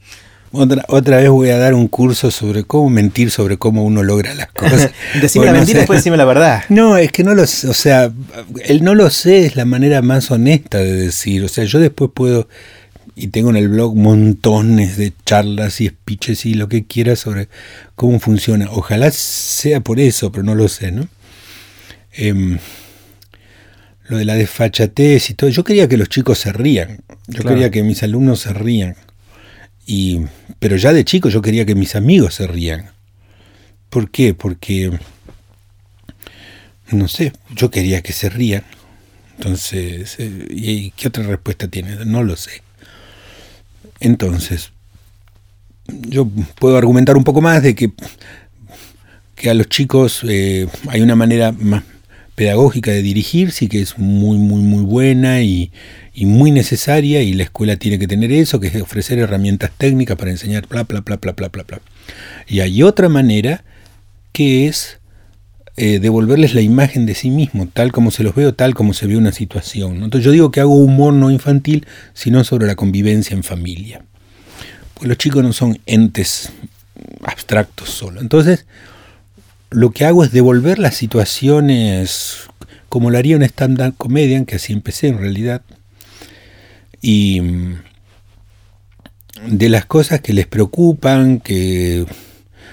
Otra, 0.52 0.84
otra 0.88 1.16
vez 1.16 1.30
voy 1.30 1.48
a 1.48 1.56
dar 1.56 1.72
un 1.72 1.88
curso 1.88 2.30
sobre 2.30 2.64
cómo 2.64 2.90
mentir, 2.90 3.30
sobre 3.30 3.56
cómo 3.56 3.84
uno 3.84 4.02
logra 4.02 4.34
las 4.34 4.48
cosas. 4.52 4.90
Decime 5.20 5.46
la 5.46 5.52
mentira 5.52 5.78
y 5.78 5.80
después 5.80 6.00
decime 6.00 6.18
la 6.18 6.26
verdad. 6.26 6.64
No, 6.68 6.98
es 6.98 7.10
que 7.10 7.24
no 7.24 7.34
lo 7.34 7.46
sé, 7.46 7.68
o 7.68 7.74
sea, 7.74 8.12
el 8.64 8.84
no 8.84 8.94
lo 8.94 9.08
sé 9.08 9.46
es 9.46 9.56
la 9.56 9.64
manera 9.64 10.02
más 10.02 10.30
honesta 10.30 10.78
de 10.78 10.92
decir. 10.92 11.42
O 11.44 11.48
sea, 11.48 11.64
yo 11.64 11.80
después 11.80 12.10
puedo, 12.12 12.48
y 13.14 13.28
tengo 13.28 13.50
en 13.50 13.56
el 13.56 13.68
blog 13.68 13.96
montones 13.96 14.98
de 14.98 15.14
charlas 15.24 15.80
y 15.80 15.88
speeches 15.88 16.44
y 16.44 16.54
lo 16.54 16.68
que 16.68 16.84
quiera 16.84 17.16
sobre 17.16 17.48
cómo 17.94 18.20
funciona. 18.20 18.68
Ojalá 18.70 19.10
sea 19.10 19.80
por 19.80 20.00
eso, 20.00 20.32
pero 20.32 20.44
no 20.44 20.54
lo 20.54 20.68
sé, 20.68 20.92
¿no? 20.92 21.08
Em, 22.12 22.58
lo 24.08 24.18
de 24.18 24.24
la 24.26 24.34
desfachatez 24.34 25.30
y 25.30 25.34
todo. 25.34 25.48
Yo 25.48 25.64
quería 25.64 25.88
que 25.88 25.96
los 25.96 26.10
chicos 26.10 26.38
se 26.38 26.52
rían. 26.52 27.00
Yo 27.26 27.42
quería 27.42 27.70
que 27.70 27.82
mis 27.82 28.02
alumnos 28.02 28.40
se 28.40 28.52
rían. 28.52 28.96
Y, 29.86 30.20
pero 30.58 30.76
ya 30.76 30.92
de 30.92 31.04
chico 31.04 31.28
yo 31.28 31.42
quería 31.42 31.64
que 31.64 31.74
mis 31.74 31.96
amigos 31.96 32.34
se 32.34 32.46
rían. 32.46 32.90
¿Por 33.90 34.10
qué? 34.10 34.34
Porque, 34.34 34.98
no 36.90 37.08
sé, 37.08 37.32
yo 37.54 37.70
quería 37.70 38.02
que 38.02 38.12
se 38.12 38.28
rían. 38.28 38.64
Entonces, 39.36 40.16
eh, 40.18 40.46
¿y 40.50 40.90
qué 40.92 41.08
otra 41.08 41.24
respuesta 41.24 41.68
tiene? 41.68 42.04
No 42.04 42.22
lo 42.22 42.36
sé. 42.36 42.62
Entonces, 44.00 44.72
yo 45.86 46.28
puedo 46.58 46.76
argumentar 46.76 47.16
un 47.16 47.24
poco 47.24 47.40
más 47.40 47.62
de 47.62 47.74
que, 47.74 47.92
que 49.34 49.50
a 49.50 49.54
los 49.54 49.68
chicos 49.68 50.22
eh, 50.28 50.68
hay 50.88 51.00
una 51.02 51.16
manera 51.16 51.52
más 51.52 51.82
pedagógica 52.34 52.90
de 52.90 53.02
dirigir, 53.02 53.52
sí 53.52 53.68
que 53.68 53.80
es 53.80 53.98
muy, 53.98 54.38
muy, 54.38 54.62
muy 54.62 54.84
buena 54.84 55.42
y, 55.42 55.70
muy 56.14 56.50
necesaria 56.50 57.22
y 57.22 57.32
la 57.32 57.44
escuela 57.44 57.76
tiene 57.76 57.98
que 57.98 58.06
tener 58.06 58.32
eso, 58.32 58.60
que 58.60 58.68
es 58.68 58.82
ofrecer 58.82 59.18
herramientas 59.18 59.70
técnicas 59.76 60.16
para 60.16 60.30
enseñar 60.30 60.66
bla, 60.68 60.84
bla, 60.84 61.00
bla, 61.00 61.16
bla, 61.16 61.32
bla, 61.32 61.48
bla, 61.48 61.62
bla. 61.62 61.80
Y 62.46 62.60
hay 62.60 62.82
otra 62.82 63.08
manera 63.08 63.64
que 64.32 64.66
es 64.66 64.98
eh, 65.76 65.98
devolverles 66.00 66.54
la 66.54 66.60
imagen 66.60 67.06
de 67.06 67.14
sí 67.14 67.30
mismo, 67.30 67.66
tal 67.66 67.92
como 67.92 68.10
se 68.10 68.22
los 68.22 68.34
veo, 68.34 68.54
tal 68.54 68.74
como 68.74 68.92
se 68.92 69.06
ve 69.06 69.16
una 69.16 69.32
situación. 69.32 70.02
Entonces 70.02 70.24
yo 70.24 70.32
digo 70.32 70.50
que 70.50 70.60
hago 70.60 70.74
humor 70.74 71.14
no 71.14 71.30
infantil, 71.30 71.86
sino 72.12 72.44
sobre 72.44 72.66
la 72.66 72.74
convivencia 72.74 73.34
en 73.34 73.42
familia. 73.42 74.04
Pues 74.94 75.08
los 75.08 75.16
chicos 75.16 75.42
no 75.42 75.54
son 75.54 75.78
entes 75.86 76.52
abstractos 77.22 77.88
solo. 77.88 78.20
Entonces, 78.20 78.66
lo 79.70 79.90
que 79.92 80.04
hago 80.04 80.24
es 80.24 80.32
devolver 80.32 80.78
las 80.78 80.94
situaciones 80.94 82.48
como 82.92 83.10
lo 83.10 83.16
haría 83.16 83.36
un 83.36 83.42
stand-up 83.42 83.94
comedian, 83.96 84.44
que 84.44 84.56
así 84.56 84.74
empecé 84.74 85.08
en 85.08 85.18
realidad. 85.18 85.62
Y 87.02 87.40
mm, 87.40 87.74
de 89.48 89.68
las 89.68 89.84
cosas 89.84 90.20
que 90.20 90.32
les 90.32 90.46
preocupan, 90.46 91.40
que... 91.40 92.06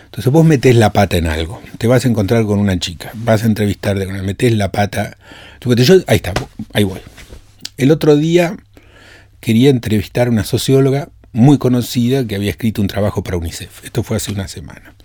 Entonces 0.06 0.32
vos 0.32 0.46
metés 0.46 0.76
la 0.76 0.92
pata 0.92 1.18
en 1.18 1.28
algo, 1.28 1.62
te 1.78 1.88
vas 1.88 2.06
a 2.06 2.08
encontrar 2.08 2.46
con 2.46 2.60
una 2.60 2.80
chica, 2.80 3.12
vas 3.14 3.44
a 3.44 3.46
entrevistar, 3.46 3.96
metés 4.24 4.54
la 4.54 4.72
pata... 4.72 5.18
Yo, 5.62 5.96
ahí 6.08 6.16
está, 6.16 6.34
ahí 6.74 6.84
voy. 6.84 7.00
El 7.78 7.92
otro 7.92 8.16
día 8.16 8.58
quería 9.40 9.70
entrevistar 9.70 10.28
a 10.28 10.32
una 10.32 10.44
socióloga 10.44 11.10
muy 11.32 11.58
conocida 11.58 12.26
que 12.26 12.36
había 12.36 12.50
escrito 12.50 12.82
un 12.82 12.88
trabajo 12.88 13.24
para 13.24 13.38
UNICEF. 13.38 13.86
Esto 13.86 14.04
fue 14.04 14.18
hace 14.18 14.32
una 14.32 14.48
semana. 14.48 14.96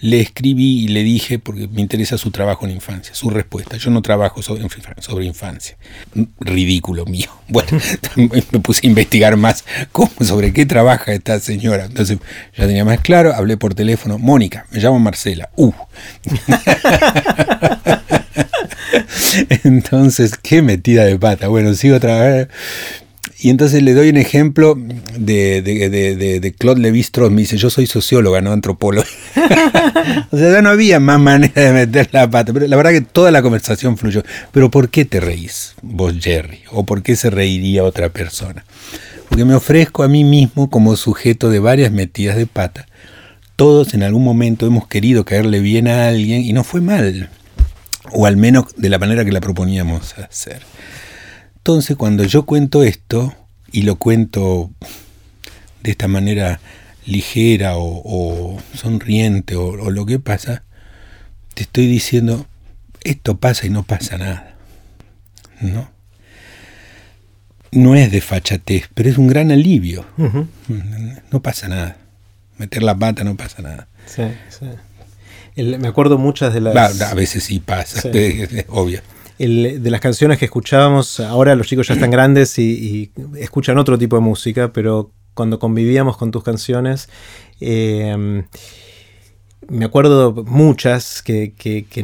Le 0.00 0.20
escribí 0.20 0.84
y 0.84 0.88
le 0.88 1.02
dije, 1.02 1.38
porque 1.38 1.68
me 1.68 1.80
interesa 1.80 2.16
su 2.18 2.30
trabajo 2.30 2.66
en 2.66 2.72
infancia, 2.72 3.14
su 3.14 3.30
respuesta. 3.30 3.76
Yo 3.76 3.90
no 3.90 4.02
trabajo 4.02 4.42
sobre, 4.42 4.64
infancia. 5.24 5.76
Ridículo 6.40 7.04
mío. 7.06 7.28
Bueno, 7.50 7.80
me 8.16 8.60
puse 8.60 8.86
a 8.86 8.90
investigar 8.90 9.36
más 9.36 9.64
cómo, 9.90 10.10
sobre 10.20 10.52
qué 10.52 10.66
trabaja 10.66 11.12
esta 11.12 11.40
señora. 11.40 11.86
Entonces 11.86 12.18
ya 12.56 12.66
tenía 12.66 12.84
más 12.84 13.00
claro, 13.00 13.34
hablé 13.34 13.56
por 13.56 13.74
teléfono. 13.74 14.18
Mónica, 14.18 14.66
me 14.70 14.78
llamo 14.78 15.00
Marcela. 15.00 15.50
Uh. 15.56 15.72
Entonces, 19.64 20.32
qué 20.40 20.62
metida 20.62 21.04
de 21.04 21.18
pata. 21.18 21.48
Bueno, 21.48 21.74
sigo 21.74 21.98
vez 21.98 22.48
y 23.42 23.48
entonces 23.48 23.82
le 23.82 23.94
doy 23.94 24.10
un 24.10 24.18
ejemplo 24.18 24.76
de, 25.18 25.62
de, 25.62 26.54
Claude 26.58 26.80
Lévi-Strauss. 26.80 27.30
Me 27.30 27.40
dice, 27.40 27.56
yo 27.56 27.70
soy 27.70 27.86
socióloga, 27.86 28.42
no 28.42 28.52
antropóloga. 28.52 29.06
o 30.30 30.36
sea, 30.36 30.52
ya 30.52 30.60
no 30.60 30.68
había 30.68 31.00
más 31.00 31.18
manera 31.18 31.62
de 31.62 31.72
meter 31.72 32.10
la 32.12 32.28
pata. 32.28 32.52
Pero 32.52 32.66
la 32.66 32.76
verdad 32.76 32.90
que 32.90 33.00
toda 33.00 33.30
la 33.30 33.40
conversación 33.40 33.96
fluyó. 33.96 34.22
Pero 34.52 34.70
¿por 34.70 34.90
qué 34.90 35.06
te 35.06 35.20
reís 35.20 35.74
vos, 35.80 36.14
Jerry? 36.20 36.60
¿O 36.70 36.84
por 36.84 37.02
qué 37.02 37.16
se 37.16 37.30
reiría 37.30 37.82
otra 37.82 38.10
persona? 38.10 38.66
Porque 39.30 39.46
me 39.46 39.54
ofrezco 39.54 40.02
a 40.02 40.08
mí 40.08 40.22
mismo 40.22 40.68
como 40.68 40.94
sujeto 40.96 41.48
de 41.48 41.60
varias 41.60 41.92
metidas 41.92 42.36
de 42.36 42.46
pata. 42.46 42.88
Todos 43.56 43.94
en 43.94 44.02
algún 44.02 44.22
momento 44.22 44.66
hemos 44.66 44.86
querido 44.86 45.24
caerle 45.24 45.60
bien 45.60 45.88
a 45.88 46.08
alguien 46.08 46.42
y 46.42 46.52
no 46.52 46.62
fue 46.62 46.82
mal. 46.82 47.30
O 48.12 48.26
al 48.26 48.36
menos 48.36 48.66
de 48.76 48.90
la 48.90 48.98
manera 48.98 49.24
que 49.24 49.32
la 49.32 49.40
proponíamos 49.40 50.14
hacer. 50.18 50.60
Entonces 51.70 51.96
cuando 51.96 52.24
yo 52.24 52.46
cuento 52.46 52.82
esto, 52.82 53.32
y 53.70 53.82
lo 53.82 53.94
cuento 53.94 54.72
de 55.84 55.92
esta 55.92 56.08
manera 56.08 56.58
ligera 57.06 57.74
o, 57.76 58.60
sonriente 58.74 59.54
o, 59.54 59.88
lo 59.88 60.04
que 60.04 60.18
pasa, 60.18 60.64
te 61.54 61.62
estoy 61.62 61.86
diciendo, 61.86 62.44
esto 63.04 63.36
pasa 63.36 63.68
y 63.68 63.70
no 63.70 63.84
pasa 63.84 64.18
nada. 64.18 64.56
¿No? 65.60 65.88
No 67.70 67.94
es 67.94 68.10
de 68.10 68.20
fachatez, 68.20 68.90
pero 68.92 69.08
es 69.08 69.16
un 69.16 69.28
gran 69.28 69.52
alivio. 69.52 70.04
No 71.30 71.40
pasa 71.40 71.68
nada. 71.68 71.98
Meter 72.58 72.82
la 72.82 72.98
pata 72.98 73.22
no 73.22 73.36
pasa 73.36 73.62
nada. 73.62 73.86
Sí, 74.06 74.24
sí. 74.48 75.62
me 75.62 75.86
acuerdo 75.86 76.18
muchas 76.18 76.52
de 76.52 76.62
las... 76.62 77.00
a 77.00 77.14
veces 77.14 77.44
sí 77.44 77.60
pasa, 77.60 78.08
es 78.12 78.64
obvio 78.66 79.02
de 79.46 79.90
las 79.90 80.00
canciones 80.00 80.38
que 80.38 80.44
escuchábamos, 80.44 81.18
ahora 81.20 81.54
los 81.54 81.66
chicos 81.66 81.88
ya 81.88 81.94
están 81.94 82.10
grandes 82.10 82.58
y, 82.58 83.12
escuchan 83.38 83.78
otro 83.78 83.98
tipo 83.98 84.16
de 84.16 84.22
música, 84.22 84.72
pero 84.72 85.12
cuando 85.34 85.58
convivíamos 85.58 86.16
con 86.16 86.30
tus 86.30 86.42
canciones, 86.42 87.08
eh, 87.60 88.44
me 89.70 89.84
acuerdo 89.84 90.32
muchas 90.46 91.22
que, 91.22 91.54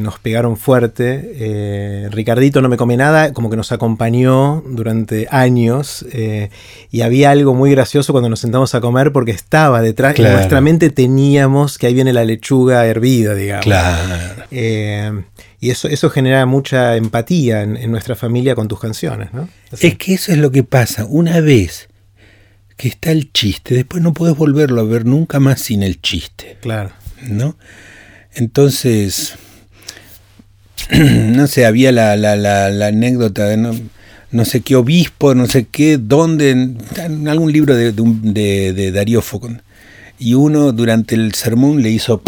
nos 0.01 0.21
pegaron 0.21 0.57
fuerte. 0.57 1.33
Eh, 1.35 2.09
Ricardito 2.11 2.63
no 2.63 2.69
me 2.69 2.77
come 2.77 2.97
nada, 2.97 3.33
como 3.33 3.51
que 3.51 3.57
nos 3.57 3.73
acompañó 3.73 4.63
durante 4.67 5.27
años. 5.31 6.07
Eh, 6.13 6.51
y 6.93 7.01
había 7.01 7.33
algo 7.33 7.55
muy 7.55 7.73
gracioso 7.73 8.13
cuando 8.13 8.29
nos 8.29 8.39
sentamos 8.39 8.75
a 8.77 8.81
comer 8.81 9.11
porque 9.11 9.33
estaba 9.33 9.83
detrás. 9.83 10.17
En 10.19 10.33
nuestra 10.33 10.61
mente 10.61 10.91
teníamos 10.91 11.77
que 11.77 11.89
ahí 11.89 11.95
viene 11.95 12.13
la 12.13 12.25
lechuga 12.25 12.87
hervida, 12.87 13.35
digamos. 13.35 13.65
Claro. 13.65 14.45
Eh, 14.53 15.25
y 15.67 15.71
eso, 15.71 15.89
eso 15.89 16.11
genera 16.11 16.47
mucha 16.47 16.97
empatía 16.97 17.63
en, 17.63 17.91
nuestra 17.91 18.15
familia 18.15 18.55
con 18.55 18.69
tus 18.69 18.79
canciones, 18.79 19.33
¿no? 19.33 19.49
Es 19.81 19.99
que 19.99 20.15
eso 20.15 20.31
es 20.31 20.39
lo 20.39 20.53
que 20.53 20.63
pasa. 20.63 21.07
Una 21.07 21.41
vez 21.41 21.89
que 22.77 22.87
está 22.87 23.11
el 23.11 23.33
chiste, 23.33 23.75
después 23.75 24.01
no 24.01 24.13
puedes 24.13 24.37
volverlo 24.37 24.81
a 24.81 24.85
ver 24.85 25.05
nunca 25.07 25.41
más 25.41 25.61
sin 25.61 25.83
el 25.83 26.01
chiste. 26.01 26.57
Claro. 26.61 26.93
¿no? 27.29 27.57
Entonces, 28.33 29.35
no 30.93 31.49
sé, 31.49 31.67
había 31.67 31.91
la, 31.91 32.17
la, 32.17 32.37
la, 32.37 32.87
anécdota 32.87 33.47
de 33.47 33.57
no, 33.57 34.45
sé 34.45 34.61
qué 34.61 34.77
obispo, 34.77 35.35
no 35.35 35.47
sé 35.47 35.67
qué, 35.67 35.99
dónde, 35.99 36.51
en 36.51 37.29
algún 37.29 37.51
libro 37.51 37.75
de, 37.75 37.91
de, 37.91 38.73
de, 38.73 38.93
Darío 38.93 39.21
Focon. 39.21 39.63
Y 40.17 40.35
uno 40.35 40.71
durante 40.71 41.17
el 41.17 41.35
sermón 41.35 41.83
le 41.83 41.91
hizo 41.91 42.23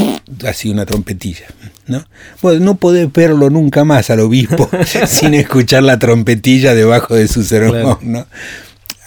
así 0.46 0.70
una 0.70 0.86
trompetilla. 0.86 1.46
¿no? 1.86 2.04
Bueno, 2.42 2.64
no 2.64 2.74
podés 2.76 3.12
verlo 3.12 3.50
nunca 3.50 3.84
más 3.84 4.10
al 4.10 4.20
obispo 4.20 4.70
sin 5.06 5.34
escuchar 5.34 5.82
la 5.82 5.98
trompetilla 5.98 6.74
debajo 6.74 7.14
de 7.14 7.28
su 7.28 7.42
sermón. 7.44 7.98
¿no? 8.02 8.26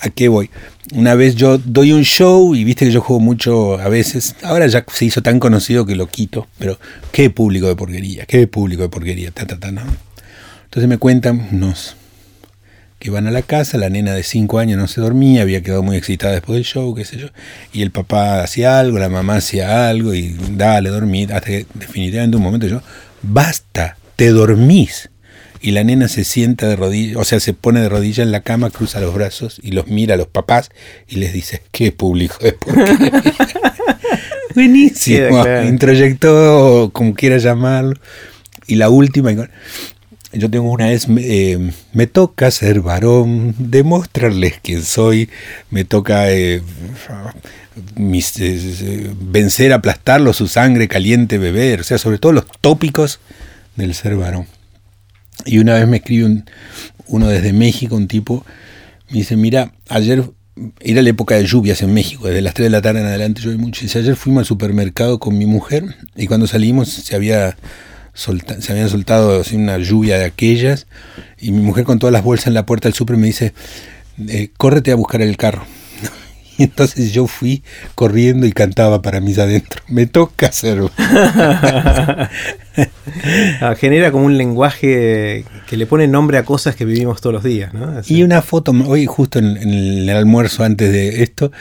¿A 0.02 0.10
qué 0.10 0.28
voy? 0.28 0.50
Una 0.94 1.16
vez 1.16 1.36
yo 1.36 1.58
doy 1.58 1.94
un 1.94 2.04
show 2.04 2.56
y 2.56 2.64
viste 2.64 2.86
que 2.86 2.92
yo 2.92 3.02
juego 3.02 3.20
mucho 3.20 3.80
a 3.80 3.88
veces. 3.88 4.36
Ahora 4.42 4.68
ya 4.68 4.84
se 4.92 5.06
hizo 5.06 5.22
tan 5.22 5.40
conocido 5.40 5.86
que 5.86 5.96
lo 5.96 6.08
quito, 6.08 6.48
pero 6.58 6.80
qué 7.12 7.30
público 7.30 7.68
de 7.68 7.76
porquería, 7.76 8.26
qué 8.26 8.48
público 8.48 8.82
de 8.82 8.90
porquería. 8.90 9.32
Ta, 9.32 9.46
ta, 9.46 9.58
ta, 9.60 9.72
¿no? 9.72 9.84
Entonces 10.66 10.90
me 10.90 10.98
cuentan 10.98 11.50
unos 11.52 11.96
que 13.02 13.10
van 13.10 13.26
a 13.26 13.32
la 13.32 13.42
casa, 13.42 13.80
la 13.80 13.90
nena 13.90 14.14
de 14.14 14.22
5 14.22 14.60
años 14.60 14.78
no 14.78 14.88
se 14.88 15.02
dormía, 15.02 15.42
había 15.42 15.64
quedado 15.64 15.82
muy 15.82 15.98
excitada 15.98 16.34
después 16.34 16.58
del 16.58 16.66
show, 16.66 16.94
qué 16.94 17.04
sé 17.04 17.18
yo, 17.18 17.30
y 17.74 17.82
el 17.82 17.90
papá 17.90 18.44
hacía 18.44 18.80
algo, 18.80 19.00
la 19.00 19.10
mamá 19.10 19.38
hacía 19.38 19.90
algo, 19.90 20.14
y 20.14 20.38
dale, 20.52 20.92
dormir, 20.92 21.34
hasta 21.34 21.48
que 21.48 21.66
definitivamente 21.74 22.38
un 22.38 22.44
momento 22.44 22.68
yo, 22.68 22.84
basta, 23.24 23.98
te 24.16 24.30
dormís. 24.30 25.10
Y 25.64 25.72
la 25.72 25.84
nena 25.84 26.08
se 26.08 26.24
sienta 26.24 26.68
de 26.68 26.76
rodillas, 26.76 27.18
o 27.18 27.24
sea, 27.24 27.40
se 27.40 27.54
pone 27.54 27.82
de 27.82 27.90
rodillas 27.90 28.20
en 28.20 28.32
la 28.32 28.42
cama, 28.42 28.70
cruza 28.70 29.00
los 29.00 29.16
brazos 29.16 29.60
y 29.64 29.72
los 29.72 29.88
mira 29.88 30.14
a 30.14 30.18
los 30.18 30.28
papás 30.28 30.70
y 31.08 31.16
les 31.16 31.34
dice, 31.34 31.64
qué 31.72 31.92
público 31.92 32.36
es 32.42 32.56
Buenísimo. 34.56 35.44
Introyectó, 35.64 36.92
como 36.94 37.14
quiera 37.14 37.38
llamarlo. 37.38 37.94
Y 38.68 38.76
la 38.76 38.90
última, 38.90 39.32
yo 40.34 40.50
tengo 40.50 40.72
una 40.72 40.88
vez, 40.88 41.08
eh, 41.18 41.72
me 41.94 42.08
toca 42.08 42.52
ser 42.52 42.82
varón, 42.82 43.54
demostrarles 43.58 44.60
quién 44.62 44.84
soy, 44.84 45.30
me 45.70 45.84
toca 45.84 46.32
eh, 46.32 46.62
eh, 48.40 49.14
vencer, 49.20 49.74
aplastarlo, 49.74 50.34
su 50.34 50.48
sangre 50.48 50.88
caliente, 50.88 51.38
beber, 51.38 51.82
o 51.82 51.84
sea, 51.84 51.98
sobre 51.98 52.18
todo 52.18 52.32
los 52.32 52.46
tópicos 52.62 53.20
del 53.76 53.94
ser 53.94 54.16
varón. 54.16 54.48
Y 55.46 55.60
una 55.60 55.74
vez 55.74 55.88
me 55.88 55.98
escribe 55.98 56.44
uno 57.08 57.28
desde 57.28 57.52
México, 57.52 57.96
un 57.96 58.08
tipo, 58.08 58.46
me 59.10 59.20
dice, 59.20 59.36
mira, 59.36 59.74
ayer 59.90 60.24
era 60.80 61.02
la 61.02 61.10
época 61.10 61.36
de 61.36 61.46
lluvias 61.46 61.82
en 61.82 61.94
México, 61.94 62.28
desde 62.28 62.42
las 62.42 62.54
3 62.54 62.66
de 62.68 62.70
la 62.70 62.82
tarde 62.82 63.02
en 63.02 63.08
adelante 63.08 63.42
llueve 63.42 63.58
mucho. 63.58 63.82
Dice, 63.82 64.00
ayer 64.00 64.16
fuimos 64.16 64.42
al 64.42 64.46
supermercado 64.46 65.20
con 65.20 65.38
mi 65.38 65.46
mujer 65.46 65.96
y 66.16 66.28
cuando 66.28 66.48
salimos 66.48 66.90
se 66.90 67.16
había 67.16 67.58
se 68.14 68.72
habían 68.72 68.90
soltado 68.90 69.42
así, 69.42 69.56
una 69.56 69.78
lluvia 69.78 70.18
de 70.18 70.26
aquellas 70.26 70.88
y 71.40 71.52
mi 71.52 71.62
mujer 71.62 71.86
con 71.86 72.00
todas 72.00 72.14
las 72.14 72.24
bolsas 72.24 72.48
en 72.48 72.54
la 72.54 72.66
puerta 72.66 72.88
del 72.88 72.94
super 72.94 73.18
me 73.18 73.28
dice, 73.28 73.54
eh, 74.28 74.50
córrete 74.58 74.92
a 74.92 74.96
buscar 74.96 75.22
el 75.22 75.38
carro. 75.38 75.66
Y 76.58 76.64
entonces 76.64 77.12
yo 77.12 77.28
fui 77.28 77.64
corriendo 77.96 78.46
y 78.46 78.52
cantaba 78.52 79.02
para 79.02 79.20
mis 79.20 79.40
adentro. 79.40 79.82
Me 79.88 80.06
toca 80.06 80.48
hacerlo. 80.48 80.92
Ah, 83.60 83.76
genera 83.76 84.12
como 84.12 84.26
un 84.26 84.38
lenguaje 84.38 85.44
que 85.68 85.78
le 85.78 85.86
pone 85.86 86.08
nombre 86.08 86.38
a 86.38 86.46
cosas 86.46 86.76
que 86.76 86.86
vivimos 86.86 87.20
todos 87.20 87.34
los 87.34 87.44
días. 87.44 87.72
Y 88.08 88.24
una 88.24 88.42
foto, 88.42 88.72
hoy 88.88 89.06
justo 89.06 89.40
en, 89.40 89.58
el 89.58 90.10
almuerzo 90.10 90.64
antes 90.64 90.92
de 90.92 91.22
esto, 91.22 91.52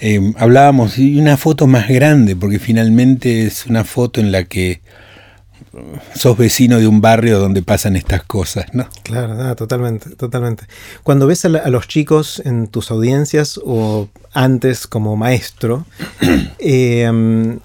eh, 0.00 0.32
hablábamos, 0.36 0.98
y 0.98 1.18
una 1.18 1.36
foto 1.36 1.66
más 1.68 1.88
grande, 1.88 2.34
porque 2.34 2.58
finalmente 2.58 3.46
es 3.46 3.66
una 3.66 3.84
foto 3.84 4.20
en 4.20 4.32
la 4.32 4.44
que 4.44 4.80
sos 6.14 6.36
vecino 6.36 6.78
de 6.78 6.86
un 6.86 7.00
barrio 7.00 7.38
donde 7.38 7.62
pasan 7.62 7.96
estas 7.96 8.22
cosas, 8.22 8.66
¿no? 8.72 8.88
Claro, 9.02 9.54
totalmente, 9.56 10.10
totalmente. 10.10 10.64
Cuando 11.02 11.26
ves 11.26 11.44
a, 11.44 11.48
los 11.48 11.88
chicos 11.88 12.42
en 12.44 12.68
tus 12.68 12.90
audiencias 12.90 13.60
o 13.64 14.08
antes 14.32 14.86
como 14.86 15.16
maestro, 15.16 15.86
em, 16.58 17.58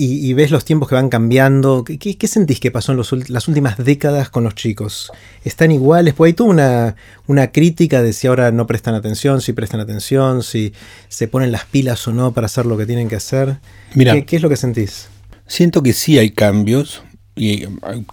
y, 0.00 0.32
ves 0.32 0.52
los 0.52 0.64
tiempos 0.64 0.88
que 0.88 0.94
van 0.94 1.08
cambiando, 1.08 1.84
¿qué, 1.84 2.28
sentís 2.28 2.60
que 2.60 2.70
pasó 2.70 2.92
en 2.92 3.24
las 3.28 3.48
últimas 3.48 3.78
décadas 3.78 4.30
con 4.30 4.44
los 4.44 4.54
chicos? 4.54 5.10
¿Están 5.44 5.72
iguales? 5.72 6.14
Pues 6.14 6.30
hay 6.30 6.34
toda 6.34 6.50
una, 6.50 6.96
una 7.26 7.50
crítica 7.50 8.00
de 8.00 8.12
si 8.12 8.28
ahora 8.28 8.52
no 8.52 8.68
prestan 8.68 8.94
atención, 8.94 9.40
si 9.40 9.52
prestan 9.52 9.80
atención, 9.80 10.44
si 10.44 10.72
se 11.08 11.26
ponen 11.26 11.50
las 11.50 11.64
pilas 11.64 12.06
o 12.06 12.12
no 12.12 12.32
para 12.32 12.46
hacer 12.46 12.64
lo 12.64 12.78
que 12.78 12.86
tienen 12.86 13.08
que 13.08 13.16
hacer. 13.16 13.56
Mira, 13.94 14.20
¿Qué, 14.22 14.36
es 14.36 14.42
lo 14.42 14.48
que 14.48 14.56
sentís? 14.56 15.08
Siento 15.48 15.82
que 15.82 15.92
sí 15.92 16.16
hay 16.16 16.30
cambios, 16.30 17.02
y, 17.38 17.66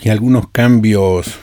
algunos 0.09 0.49
cambios 0.49 1.35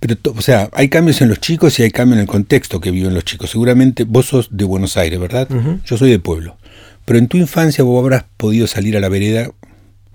Pero, 0.00 0.16
o 0.34 0.42
sea, 0.42 0.68
hay 0.72 0.88
cambios 0.88 1.20
en 1.22 1.28
los 1.28 1.40
chicos 1.40 1.78
y 1.78 1.84
hay 1.84 1.90
cambios 1.90 2.16
en 2.16 2.22
el 2.22 2.26
contexto 2.26 2.80
que 2.80 2.90
viven 2.90 3.14
los 3.14 3.24
chicos. 3.24 3.50
Seguramente 3.50 4.04
vos 4.04 4.26
sos 4.26 4.48
de 4.50 4.64
Buenos 4.64 4.96
Aires, 4.96 5.18
¿verdad? 5.20 5.48
Yo 5.84 5.96
soy 5.96 6.10
de 6.10 6.18
pueblo. 6.18 6.56
Pero 7.04 7.18
en 7.18 7.28
tu 7.28 7.36
infancia 7.36 7.84
vos 7.84 8.02
habrás 8.02 8.24
podido 8.36 8.66
salir 8.66 8.96
a 8.96 9.00
la 9.00 9.08
vereda. 9.08 9.50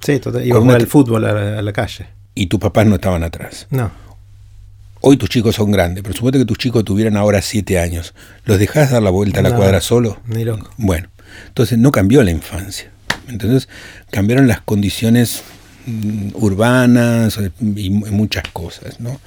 Sí, 0.01 0.19
total. 0.19 0.45
Iba 0.45 0.57
a 0.57 0.61
jugar 0.61 0.81
al 0.81 0.87
fútbol 0.87 1.25
a 1.25 1.61
la, 1.61 1.73
calle. 1.73 2.07
Y 2.35 2.47
tus 2.47 2.59
papás 2.59 2.85
no 2.85 2.95
estaban 2.95 3.23
atrás. 3.23 3.67
No. 3.69 3.91
Hoy 5.01 5.17
tus 5.17 5.29
chicos 5.29 5.55
son 5.55 5.71
grandes, 5.71 6.03
pero 6.03 6.15
suponte 6.15 6.39
que 6.39 6.45
tus 6.45 6.57
chicos 6.57 6.83
tuvieran 6.83 7.17
ahora 7.17 7.41
siete 7.41 7.79
años. 7.79 8.13
¿Los 8.45 8.59
dejás 8.59 8.91
dar 8.91 9.03
la 9.03 9.09
vuelta 9.09 9.39
a 9.39 9.43
la 9.43 9.55
cuadra 9.55 9.79
solo? 9.79 10.19
Ni 10.25 10.43
loco. 10.43 10.69
Bueno, 10.77 11.07
entonces 11.47 11.77
no 11.77 11.91
cambió 11.91 12.23
la 12.23 12.31
infancia. 12.31 12.91
Entonces 13.27 13.67
cambiaron 14.09 14.47
las 14.47 14.61
condiciones 14.61 15.43
urbanas 16.33 17.39
y 17.59 17.89
muchas 17.89 18.43
cosas, 18.51 18.99
¿no? 18.99 19.19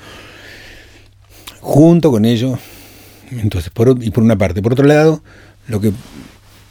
Junto 1.61 2.11
con 2.11 2.25
ello, 2.25 2.59
entonces, 3.31 3.71
por, 3.71 4.03
y 4.03 4.11
por 4.11 4.25
una 4.25 4.37
parte. 4.37 4.63
Por 4.63 4.73
otro 4.73 4.87
lado, 4.87 5.23
lo 5.69 5.81
que 5.81 5.93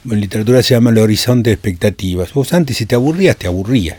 en 0.10 0.22
literatura 0.22 0.64
se 0.64 0.74
llama 0.74 0.90
el 0.90 0.98
horizonte 0.98 1.50
de 1.50 1.54
expectativas. 1.56 2.34
Vos 2.34 2.54
antes 2.54 2.78
si 2.78 2.86
te 2.86 2.96
aburrías, 2.96 3.38
te 3.38 3.48
aburrías. 3.48 3.98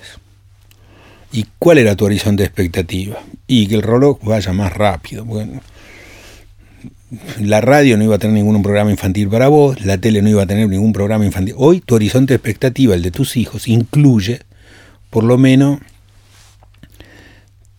¿Y 1.33 1.47
cuál 1.59 1.79
era 1.79 1.95
tu 1.95 2.07
horizonte 2.07 2.43
de 2.43 2.47
expectativa? 2.47 3.19
Y 3.47 3.67
que 3.67 3.77
el 3.77 3.83
reloj 3.83 4.19
vaya 4.23 4.53
más 4.53 4.73
rápido. 4.73 5.25
Bueno, 5.25 5.61
la 7.41 7.61
radio 7.61 7.97
no 7.97 8.05
iba 8.05 8.17
a 8.17 8.19
tener 8.19 8.35
ningún 8.35 8.63
programa 8.63 8.91
infantil 8.91 9.29
para 9.29 9.49
vos, 9.49 9.85
la 9.85 9.99
tele 9.99 10.23
no 10.23 10.29
iba 10.29 10.43
a 10.43 10.47
tener 10.47 10.69
ningún 10.69 10.93
programa 10.93 11.25
infantil. 11.25 11.55
Hoy 11.57 11.81
tu 11.81 11.95
horizonte 11.97 12.33
de 12.33 12.37
expectativa, 12.37 12.95
el 12.95 13.03
de 13.03 13.11
tus 13.11 13.37
hijos, 13.37 13.69
incluye 13.69 14.43
por 15.11 15.25
lo 15.25 15.37
menos 15.37 15.81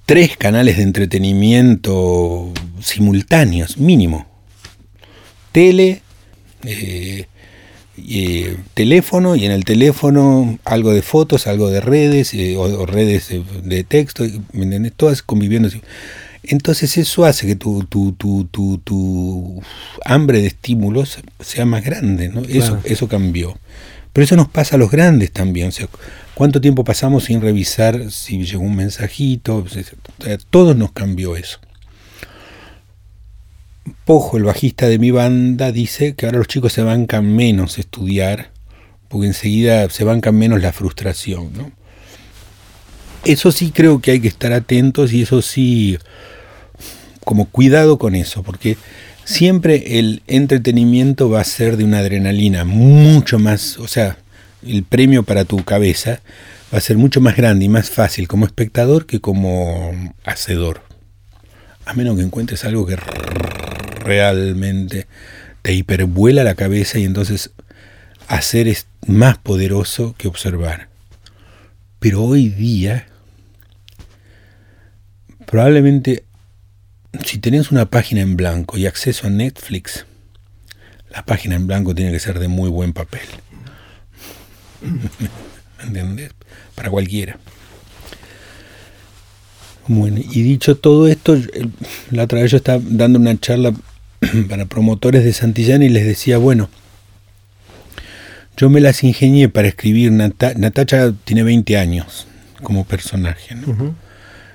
tres 0.05 0.35
canales 0.37 0.77
de 0.77 0.83
entretenimiento 0.83 2.51
simultáneos, 2.81 3.77
mínimo. 3.77 4.27
Tele, 5.53 6.01
eh, 6.65 7.27
eh, 7.97 8.57
teléfono 8.73 9.35
y 9.35 9.45
en 9.45 9.51
el 9.51 9.63
teléfono 9.63 10.59
algo 10.65 10.93
de 10.93 11.01
fotos, 11.01 11.47
algo 11.47 11.69
de 11.69 11.81
redes 11.81 12.33
eh, 12.33 12.57
o, 12.57 12.85
redes 12.85 13.29
de, 13.63 13.83
texto. 13.83 14.25
Todas 14.97 15.21
conviviendo. 15.21 15.69
Entonces 16.43 16.97
eso 16.97 17.25
hace 17.25 17.47
que 17.47 17.55
tu, 17.55 17.85
tu, 17.85 18.13
tu, 18.13 18.47
tu, 18.83 19.61
hambre 20.03 20.41
de 20.41 20.47
estímulos 20.47 21.19
sea 21.39 21.65
más 21.65 21.83
grande, 21.83 22.29
¿no? 22.29 22.41
Eso, 22.41 22.79
eso 22.83 23.07
cambió. 23.07 23.57
Pero 24.11 24.25
eso 24.25 24.35
nos 24.35 24.49
pasa 24.49 24.75
a 24.75 24.79
los 24.79 24.91
grandes 24.91 25.31
también. 25.31 25.69
O 25.69 25.71
sea, 25.71 25.87
¿Cuánto 26.33 26.61
tiempo 26.61 26.83
pasamos 26.83 27.25
sin 27.25 27.41
revisar 27.41 28.11
si 28.11 28.43
llegó 28.43 28.63
un 28.63 28.75
mensajito? 28.75 29.65
todos 30.49 30.75
nos 30.75 30.91
cambió 30.91 31.35
eso. 31.35 31.59
Pojo, 34.05 34.37
el 34.37 34.43
bajista 34.43 34.87
de 34.87 34.99
mi 34.99 35.11
banda, 35.11 35.71
dice 35.71 36.15
que 36.15 36.25
ahora 36.25 36.39
los 36.39 36.47
chicos 36.47 36.73
se 36.73 36.83
bancan 36.83 37.35
menos 37.35 37.77
estudiar, 37.77 38.51
porque 39.07 39.27
enseguida 39.27 39.89
se 39.89 40.03
bancan 40.03 40.35
menos 40.35 40.61
la 40.61 40.71
frustración. 40.71 41.51
¿no? 41.53 41.71
Eso 43.25 43.51
sí 43.51 43.71
creo 43.71 44.01
que 44.01 44.11
hay 44.11 44.19
que 44.19 44.27
estar 44.27 44.53
atentos 44.53 45.13
y 45.13 45.23
eso 45.23 45.41
sí, 45.41 45.97
como 47.23 47.45
cuidado 47.49 47.99
con 47.99 48.15
eso, 48.15 48.41
porque 48.41 48.77
siempre 49.25 49.99
el 49.99 50.23
entretenimiento 50.27 51.29
va 51.29 51.41
a 51.41 51.45
ser 51.45 51.77
de 51.77 51.83
una 51.83 51.99
adrenalina 51.99 52.65
mucho 52.65 53.37
más, 53.37 53.77
o 53.77 53.87
sea, 53.87 54.17
el 54.65 54.83
premio 54.83 55.23
para 55.23 55.45
tu 55.45 55.63
cabeza 55.63 56.21
va 56.73 56.77
a 56.77 56.81
ser 56.81 56.97
mucho 56.97 57.21
más 57.21 57.35
grande 57.35 57.65
y 57.65 57.69
más 57.69 57.89
fácil 57.89 58.27
como 58.27 58.45
espectador 58.45 59.05
que 59.05 59.19
como 59.19 59.91
hacedor. 60.23 60.81
A 61.85 61.93
menos 61.93 62.15
que 62.15 62.23
encuentres 62.23 62.63
algo 62.63 62.85
que 62.85 62.95
realmente 62.95 65.07
te 65.61 65.73
hipervuela 65.73 66.43
la 66.43 66.55
cabeza 66.55 66.99
y 66.99 67.05
entonces 67.05 67.51
hacer 68.27 68.67
es 68.67 68.87
más 69.05 69.37
poderoso 69.37 70.15
que 70.17 70.27
observar. 70.27 70.89
Pero 71.99 72.23
hoy 72.23 72.49
día, 72.49 73.07
probablemente 75.45 76.23
si 77.25 77.39
tenés 77.39 77.71
una 77.71 77.89
página 77.89 78.21
en 78.21 78.37
blanco 78.37 78.77
y 78.77 78.85
acceso 78.85 79.27
a 79.27 79.29
Netflix, 79.29 80.05
la 81.09 81.25
página 81.25 81.55
en 81.55 81.67
blanco 81.67 81.93
tiene 81.93 82.11
que 82.11 82.19
ser 82.19 82.39
de 82.39 82.47
muy 82.47 82.69
buen 82.69 82.93
papel. 82.93 83.27
¿Entiendes? 85.83 86.31
Para 86.75 86.89
cualquiera. 86.89 87.37
Bueno, 89.87 90.19
y 90.19 90.41
dicho 90.43 90.77
todo 90.77 91.07
esto, 91.07 91.37
la 92.11 92.23
otra 92.23 92.41
vez 92.41 92.51
yo 92.51 92.57
estaba 92.57 92.81
dando 92.83 93.19
una 93.19 93.39
charla 93.39 93.73
para 94.49 94.65
promotores 94.65 95.23
de 95.23 95.33
Santillán 95.33 95.83
y 95.83 95.89
les 95.89 96.05
decía, 96.05 96.37
bueno, 96.37 96.69
yo 98.57 98.69
me 98.69 98.79
las 98.79 99.03
ingenié 99.03 99.49
para 99.49 99.67
escribir, 99.67 100.11
Natacha 100.11 101.13
tiene 101.23 101.43
20 101.43 101.77
años 101.77 102.27
como 102.61 102.85
personaje, 102.85 103.55
¿no? 103.55 103.95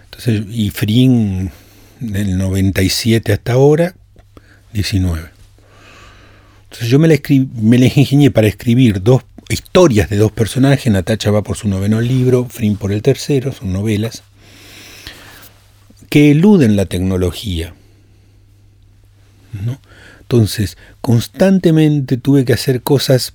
Entonces, 0.05 0.45
y 0.49 0.71
Frin 0.71 1.51
del 1.99 2.39
97 2.39 3.33
hasta 3.33 3.55
ahora, 3.55 3.95
19. 4.73 5.29
Entonces 6.65 6.89
yo 6.89 6.99
me 6.99 7.09
la, 7.09 7.19
me 7.61 7.79
la 7.79 7.87
ingenié 7.87 8.31
para 8.31 8.47
escribir 8.47 9.03
dos 9.03 9.23
historias 9.49 10.09
de 10.11 10.17
dos 10.17 10.33
personajes, 10.33 10.93
Natacha 10.93 11.31
va 11.31 11.43
por 11.43 11.57
su 11.57 11.69
noveno 11.69 12.01
libro, 12.01 12.47
Frin 12.49 12.77
por 12.77 12.93
el 12.93 13.03
tercero, 13.03 13.53
son 13.53 13.73
novelas, 13.73 14.23
que 16.11 16.31
eluden 16.33 16.77
la 16.77 16.87
tecnología. 16.87 17.75
¿no? 19.65 19.81
Entonces, 20.21 20.77
constantemente 21.01 22.17
tuve 22.17 22.45
que 22.45 22.53
hacer 22.53 22.83
cosas 22.83 23.33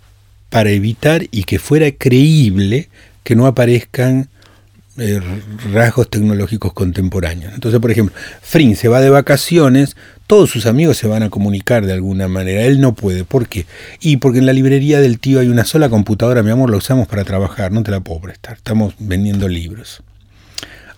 para 0.49 0.71
evitar 0.71 1.27
y 1.31 1.45
que 1.45 1.59
fuera 1.59 1.89
creíble 1.91 2.89
que 3.23 3.35
no 3.35 3.47
aparezcan 3.47 4.29
eh, 4.97 5.21
rasgos 5.71 6.09
tecnológicos 6.09 6.73
contemporáneos. 6.73 7.53
Entonces, 7.53 7.79
por 7.79 7.91
ejemplo, 7.91 8.13
Frin 8.41 8.75
se 8.75 8.89
va 8.89 8.99
de 8.99 9.09
vacaciones, 9.09 9.95
todos 10.31 10.49
sus 10.49 10.65
amigos 10.65 10.95
se 10.95 11.07
van 11.07 11.23
a 11.23 11.29
comunicar 11.29 11.85
de 11.85 11.91
alguna 11.91 12.29
manera, 12.29 12.61
él 12.61 12.79
no 12.79 12.95
puede. 12.95 13.25
¿Por 13.25 13.49
qué? 13.49 13.65
Y 13.99 14.15
porque 14.15 14.39
en 14.39 14.45
la 14.45 14.53
librería 14.53 15.01
del 15.01 15.19
tío 15.19 15.41
hay 15.41 15.49
una 15.49 15.65
sola 15.65 15.89
computadora, 15.89 16.41
mi 16.41 16.51
amor, 16.51 16.71
la 16.71 16.77
usamos 16.77 17.09
para 17.09 17.25
trabajar, 17.25 17.73
no 17.73 17.83
te 17.83 17.91
la 17.91 17.99
puedo 17.99 18.21
prestar, 18.21 18.55
estamos 18.55 18.93
vendiendo 18.97 19.49
libros. 19.49 20.03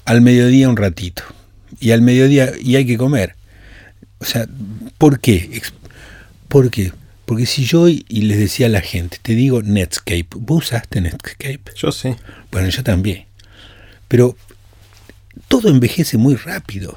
Al 0.05 0.21
mediodía 0.21 0.69
un 0.69 0.77
ratito, 0.77 1.23
y 1.79 1.89
al 1.93 2.03
mediodía, 2.03 2.51
y 2.61 2.75
hay 2.75 2.85
que 2.85 2.95
comer. 2.95 3.33
O 4.19 4.25
sea, 4.25 4.47
¿por 4.99 5.19
qué? 5.19 5.63
¿Por 6.47 6.69
qué? 6.69 6.91
Porque 7.25 7.47
si 7.47 7.65
yo 7.65 7.87
y 7.87 8.03
les 8.07 8.37
decía 8.37 8.67
a 8.67 8.69
la 8.69 8.81
gente, 8.81 9.17
te 9.19 9.33
digo 9.33 9.63
Netscape, 9.63 10.27
¿vos 10.35 10.65
usaste 10.65 11.01
Netscape? 11.01 11.71
Yo 11.75 11.91
sí. 11.91 12.13
Bueno, 12.51 12.69
yo 12.69 12.83
también. 12.83 13.25
Pero 14.07 14.37
todo 15.47 15.69
envejece 15.69 16.19
muy 16.19 16.35
rápido. 16.35 16.95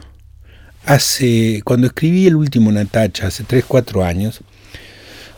Hace, 0.87 1.63
cuando 1.65 1.89
escribí 1.89 2.27
el 2.27 2.37
último 2.37 2.73
Natacha, 2.73 3.27
hace 3.27 3.45
3, 3.45 3.65
4 3.67 4.05
años, 4.05 4.41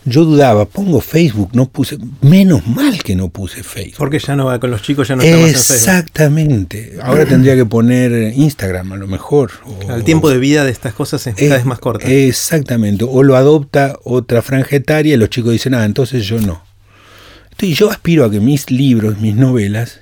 yo 0.04 0.24
dudaba, 0.24 0.64
pongo 0.66 1.00
Facebook, 1.00 1.50
no 1.52 1.68
puse, 1.68 1.98
menos 2.20 2.66
mal 2.66 3.02
que 3.02 3.14
no 3.14 3.28
puse 3.28 3.62
Facebook. 3.62 3.98
Porque 3.98 4.18
ya 4.18 4.36
no 4.36 4.46
va 4.46 4.58
con 4.58 4.70
los 4.70 4.82
chicos, 4.82 5.08
ya 5.08 5.16
no 5.16 5.22
está 5.22 5.48
Exactamente. 5.48 6.98
Ahora 7.02 7.26
tendría 7.26 7.56
que 7.56 7.66
poner 7.66 8.32
Instagram 8.34 8.92
a 8.92 8.96
lo 8.96 9.06
mejor. 9.06 9.50
el 9.88 10.04
tiempo 10.04 10.30
de 10.30 10.38
vida 10.38 10.64
de 10.64 10.70
estas 10.70 10.94
cosas 10.94 11.26
es 11.26 11.34
cada 11.34 11.56
vez 11.56 11.64
más 11.64 11.78
corto. 11.78 12.06
Exactamente. 12.06 13.04
O 13.08 13.22
lo 13.22 13.36
adopta 13.36 13.98
otra 14.04 14.42
franja 14.42 14.76
etaria 14.76 15.14
y 15.14 15.16
los 15.16 15.30
chicos 15.30 15.52
dicen, 15.52 15.74
ah, 15.74 15.84
entonces 15.84 16.24
yo 16.26 16.40
no. 16.40 16.62
Entonces 17.50 17.78
yo 17.78 17.90
aspiro 17.90 18.24
a 18.24 18.30
que 18.30 18.40
mis 18.40 18.70
libros, 18.70 19.18
mis 19.18 19.34
novelas, 19.34 20.00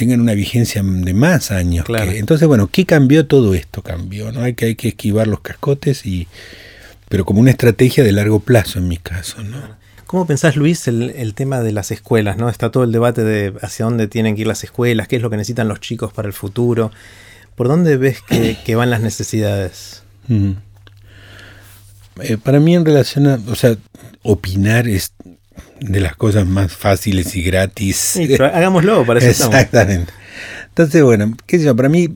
tengan 0.00 0.22
una 0.22 0.32
vigencia 0.32 0.82
de 0.82 1.12
más 1.12 1.50
años. 1.50 1.84
entonces, 2.14 2.48
bueno, 2.48 2.70
¿qué 2.72 2.86
cambió 2.86 3.26
todo 3.26 3.52
esto? 3.52 3.82
Cambió, 3.82 4.32
¿no? 4.32 4.40
Hay 4.40 4.54
que, 4.54 4.64
hay 4.64 4.74
que 4.74 4.88
esquivar 4.88 5.26
los 5.26 5.40
cascotes 5.40 6.06
y 6.06 6.26
pero 7.10 7.26
como 7.26 7.40
una 7.40 7.50
estrategia 7.50 8.02
de 8.02 8.10
largo 8.10 8.40
plazo 8.40 8.78
en 8.78 8.88
mi 8.88 8.96
caso, 8.96 9.42
¿no? 9.42 9.58
¿Cómo 10.06 10.26
pensás, 10.26 10.56
Luis, 10.56 10.88
el, 10.88 11.34
tema 11.34 11.60
de 11.60 11.72
las 11.72 11.90
escuelas? 11.90 12.38
¿no? 12.38 12.48
Está 12.48 12.70
todo 12.70 12.82
el 12.82 12.92
debate 12.92 13.24
de 13.24 13.52
hacia 13.60 13.84
dónde 13.84 14.08
tienen 14.08 14.36
que 14.36 14.40
ir 14.40 14.46
las 14.46 14.64
escuelas, 14.64 15.06
qué 15.06 15.16
es 15.16 15.22
lo 15.22 15.28
que 15.28 15.36
necesitan 15.36 15.68
los 15.68 15.80
chicos 15.80 16.14
para 16.14 16.28
el 16.28 16.32
futuro. 16.32 16.92
¿Por 17.54 17.68
dónde 17.68 17.98
ves 17.98 18.22
que, 18.22 18.74
van 18.74 18.88
las 18.88 19.02
necesidades? 19.02 20.02
Mm. 20.28 20.52
Eh, 22.22 22.38
para 22.38 22.58
mí 22.58 22.74
en 22.74 22.86
relación 22.86 23.26
a, 23.26 23.38
o 23.48 23.54
sea, 23.54 23.76
opinar 24.22 24.88
es 24.88 25.12
de 25.80 26.00
las 26.00 26.16
cosas 26.16 26.46
más 26.46 26.72
fáciles 26.72 27.34
y 27.36 27.42
gratis. 27.42 27.96
Sí, 27.96 28.34
hagámoslo, 28.34 29.04
para 29.04 29.20
eso 29.20 29.46
Exactamente. 29.46 30.12
Entonces, 30.68 31.02
bueno, 31.02 31.36
qué 31.46 31.58
sé 31.58 31.64
yo, 31.64 31.76
para 31.76 31.88
mí 31.88 32.08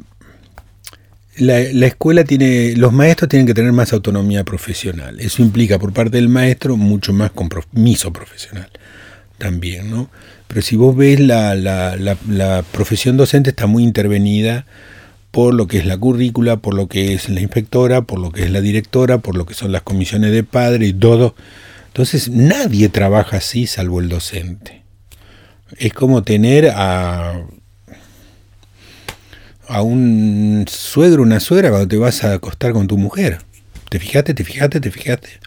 la, 1.37 1.87
escuela 1.87 2.24
tiene, 2.24 2.74
los 2.77 2.92
maestros 2.92 3.29
tienen 3.29 3.46
que 3.46 3.55
tener 3.55 3.72
más 3.72 3.92
autonomía 3.92 4.44
profesional. 4.44 5.20
Eso 5.20 5.42
implica 5.42 5.79
por 5.79 5.92
parte 5.92 6.16
del 6.16 6.29
maestro 6.29 6.77
mucho 6.77 7.12
más 7.12 7.33
compromiso 7.33 8.12
profesional 8.12 8.70
también, 9.38 9.90
¿no? 9.90 10.09
Pero 10.46 10.62
si 10.62 10.77
vos 10.77 10.96
ves 10.96 11.18
la, 11.18 11.55
la, 11.55 11.96
la, 11.96 12.62
profesión 12.62 13.16
docente 13.16 13.50
está 13.50 13.66
muy 13.66 13.83
intervenida 13.83 14.66
por 15.31 15.53
lo 15.53 15.66
que 15.66 15.79
es 15.79 15.87
la 15.87 15.98
currícula, 15.98 16.59
por 16.59 16.74
lo 16.74 16.87
que 16.87 17.14
es 17.14 17.29
la 17.29 17.40
inspectora, 17.40 18.03
por 18.03 18.20
lo 18.20 18.31
que 18.31 18.44
es 18.44 18.50
la 18.50 18.61
directora, 18.61 19.18
por 19.18 19.37
lo 19.37 19.46
que 19.46 19.55
son 19.55 19.72
las 19.72 19.83
comisiones 19.83 20.31
de 20.31 20.44
padre 20.44 20.87
y 20.87 20.92
todo. 20.92 21.35
Entonces 21.94 22.28
nadie 22.28 22.88
trabaja 22.88 23.37
así 23.37 23.68
salvo 23.68 24.00
el 24.00 24.09
docente. 24.09 24.83
Es 25.76 25.92
como 25.92 26.24
tener 26.24 26.72
a, 26.74 27.46
un 29.80 30.64
suegro, 30.68 31.22
una 31.22 31.38
suegra 31.38 31.70
cuando 31.70 31.87
te 31.87 31.96
vas 31.96 32.24
a 32.24 32.33
acostar 32.33 32.72
con 32.72 32.88
tu 32.88 32.98
mujer. 32.98 33.38
¿Te 33.90 34.00
fijaste, 34.00 34.35
te 34.35 34.42
fijaste, 34.42 34.80
te 34.80 34.90
fijaste? 34.90 35.38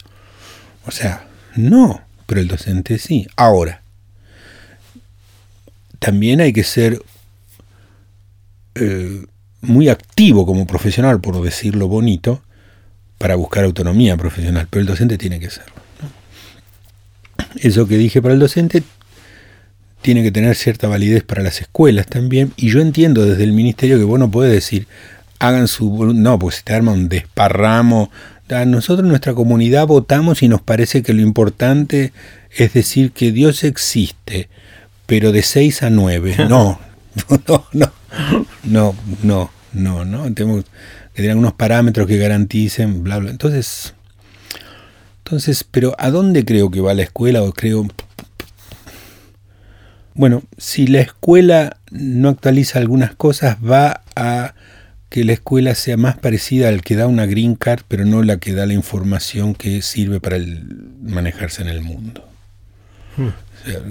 O 0.85 0.91
sea, 0.91 1.27
no, 1.57 1.99
pero 2.25 2.39
el 2.39 2.47
docente 2.47 2.97
sí. 2.97 3.27
Ahora, 3.35 3.81
también 5.99 6.39
hay 6.39 6.53
que 6.53 6.63
ser 6.63 7.01
eh, 8.75 9.25
muy 9.59 9.89
activo 9.89 10.45
como 10.45 10.65
profesional, 10.65 11.19
por 11.19 11.43
decirlo 11.43 11.89
bonito, 11.89 12.41
para 13.17 13.35
buscar 13.35 13.65
autonomía 13.65 14.15
profesional, 14.15 14.69
pero 14.69 14.79
el 14.79 14.87
docente 14.87 15.17
tiene 15.17 15.41
que 15.41 15.49
serlo. 15.49 15.86
Eso 17.55 17.87
que 17.87 17.97
dije 17.97 18.21
para 18.21 18.33
el 18.33 18.39
docente 18.39 18.83
tiene 20.01 20.23
que 20.23 20.31
tener 20.31 20.55
cierta 20.55 20.87
validez 20.87 21.23
para 21.23 21.43
las 21.43 21.59
escuelas 21.61 22.07
también, 22.07 22.53
y 22.55 22.69
yo 22.69 22.79
entiendo 22.79 23.25
desde 23.25 23.43
el 23.43 23.51
ministerio 23.51 23.97
que 23.97 24.03
vos 24.03 24.19
no 24.19 24.31
podés 24.31 24.51
decir, 24.51 24.87
hagan 25.39 25.67
su... 25.67 26.13
No, 26.13 26.39
pues 26.39 26.55
si 26.55 26.63
te 26.63 26.73
arma 26.73 26.91
un 26.91 27.09
desparramo. 27.09 28.11
nosotros 28.67 29.03
en 29.03 29.09
nuestra 29.09 29.33
comunidad 29.33 29.87
votamos 29.87 30.43
y 30.43 30.47
nos 30.47 30.61
parece 30.61 31.03
que 31.03 31.13
lo 31.13 31.21
importante 31.21 32.13
es 32.55 32.73
decir 32.73 33.11
que 33.11 33.31
Dios 33.31 33.63
existe, 33.63 34.49
pero 35.05 35.31
de 35.31 35.41
6 35.41 35.83
a 35.83 35.89
9. 35.89 36.35
No, 36.49 36.79
no, 37.47 37.65
no, 37.73 37.91
no, 38.63 38.95
no, 39.23 39.51
no, 39.73 40.05
no. 40.05 40.33
Tenemos 40.33 40.65
que 41.13 41.21
tener 41.21 41.35
unos 41.35 41.53
parámetros 41.53 42.07
que 42.07 42.17
garanticen, 42.17 43.03
bla, 43.03 43.17
bla. 43.17 43.31
Entonces, 43.31 43.95
entonces, 45.27 45.65
pero 45.69 45.93
¿a 45.99 46.09
dónde 46.09 46.45
creo 46.45 46.71
que 46.71 46.79
va 46.79 46.93
la 46.93 47.01
escuela? 47.01 47.43
O 47.43 47.51
creo. 47.51 47.85
Bueno, 50.13 50.41
si 50.57 50.87
la 50.87 51.01
escuela 51.01 51.75
no 51.91 52.29
actualiza 52.29 52.79
algunas 52.79 53.13
cosas, 53.13 53.57
va 53.57 54.03
a 54.15 54.53
que 55.09 55.25
la 55.25 55.33
escuela 55.33 55.75
sea 55.75 55.97
más 55.97 56.17
parecida 56.17 56.69
al 56.69 56.81
que 56.81 56.95
da 56.95 57.07
una 57.07 57.25
green 57.25 57.55
card, 57.55 57.81
pero 57.89 58.05
no 58.05 58.23
la 58.23 58.37
que 58.37 58.53
da 58.53 58.65
la 58.65 58.73
información 58.73 59.53
que 59.53 59.81
sirve 59.81 60.21
para 60.21 60.37
manejarse 61.01 61.61
en 61.61 61.67
el 61.67 61.81
mundo. 61.81 62.25
Hmm. 63.17 63.31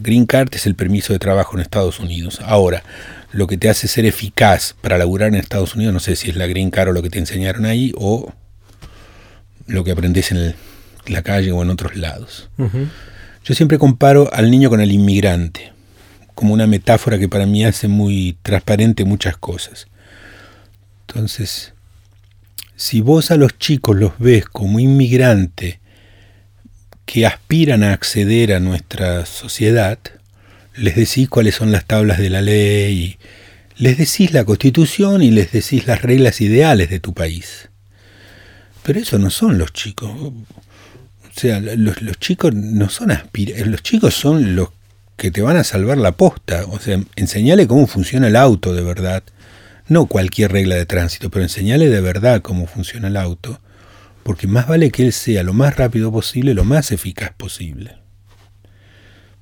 green 0.01 0.25
card 0.25 0.49
es 0.55 0.65
el 0.65 0.75
permiso 0.75 1.13
de 1.13 1.19
trabajo 1.19 1.55
en 1.55 1.61
Estados 1.61 2.01
Unidos. 2.01 2.41
Ahora, 2.47 2.83
lo 3.33 3.47
que 3.47 3.59
te 3.59 3.69
hace 3.69 3.89
ser 3.89 4.07
eficaz 4.07 4.75
para 4.81 4.97
laburar 4.97 5.29
en 5.29 5.35
Estados 5.35 5.75
Unidos, 5.75 5.93
no 5.93 6.01
sé 6.01 6.17
si 6.17 6.31
es 6.31 6.37
la 6.37 6.47
green 6.47 6.71
card 6.71 6.89
o 6.89 6.93
lo 6.93 7.03
que 7.03 7.11
te 7.11 7.19
enseñaron 7.19 7.67
ahí, 7.67 7.93
o 7.95 8.33
lo 9.67 9.85
que 9.85 9.91
aprendes 9.91 10.33
en 10.33 10.55
la 11.09 11.23
calle 11.23 11.53
o 11.53 11.63
en 11.63 11.71
otros 11.71 11.97
lados. 11.97 12.49
Yo 13.45 13.55
siempre 13.55 13.79
comparo 13.79 14.29
al 14.33 14.51
niño 14.51 14.71
con 14.71 14.81
el 14.81 14.93
inmigrante, 14.93 15.73
como 16.35 16.53
una 16.53 16.67
metáfora 16.67 17.19
que 17.19 17.29
para 17.29 17.47
mí 17.47 17.65
hace 17.65 17.89
muy 17.89 18.37
transparente 18.43 19.05
muchas 19.05 19.37
cosas. 19.37 19.87
Entonces, 21.07 21.73
si 22.75 23.01
vos 23.01 23.31
a 23.31 23.37
los 23.37 23.59
chicos 23.59 23.97
los 23.97 24.19
ves 24.19 24.45
como 24.47 24.79
inmigrante 24.79 25.81
que 27.07 27.25
aspiran 27.25 27.83
a 27.83 27.93
acceder 27.93 28.53
a 28.53 28.61
nuestra 28.61 29.25
sociedad, 29.25 29.99
les 30.75 30.97
decís 30.97 31.29
cuáles 31.29 31.55
son 31.55 31.73
las 31.73 31.87
tablas 31.87 32.19
de 32.19 32.29
la 32.29 32.43
ley, 32.43 33.19
les 33.77 33.97
decís 33.97 34.33
la 34.33 34.45
constitución 34.45 35.23
y 35.23 35.31
les 35.31 35.53
decís 35.53 35.87
las 35.87 36.03
reglas 36.03 36.41
ideales 36.41 36.91
de 36.91 37.01
tu 37.01 37.15
país. 37.15 37.71
Pero 38.87 39.01
eso 39.01 39.19
no 39.19 39.31
son 39.31 39.59
los 39.59 39.73
chicos. 39.73 40.09
O 40.09 40.33
sea, 41.35 41.59
los, 41.59 41.97
chicos 42.21 42.55
no 42.55 42.89
son 42.89 43.11
aspirantes, 43.11 43.67
los 43.67 43.83
chicos 43.83 44.15
son 44.15 44.55
los 44.55 44.69
que 45.17 45.33
te 45.33 45.43
van 45.43 45.57
a 45.57 45.65
salvar 45.65 45.99
la 45.99 46.13
posta. 46.13 46.65
O 46.67 46.79
sea, 46.79 47.03
enseñale 47.17 47.67
cómo 47.67 47.89
funciona 47.89 48.29
el 48.29 48.37
auto 48.37 48.73
de 48.75 48.83
verdad. 48.83 49.25
No 49.89 50.07
cualquier 50.07 50.53
regla 50.53 50.77
de 50.77 50.87
tránsito, 50.87 51.31
pero 51.31 51.43
enseñale 51.43 51.89
de 51.89 52.01
verdad 52.01 52.43
cómo 52.43 52.69
funciona 52.69 53.09
el 53.09 53.17
auto. 53.17 53.61
Porque 54.23 54.47
más 54.47 54.69
vale 54.69 54.93
que 54.93 55.03
él 55.03 55.13
sea 55.13 55.43
lo 55.43 55.53
más 55.53 55.75
rápido 55.75 56.13
posible, 56.13 56.55
lo 56.55 56.65
más 56.65 56.93
eficaz 56.93 57.33
posible. 57.33 57.97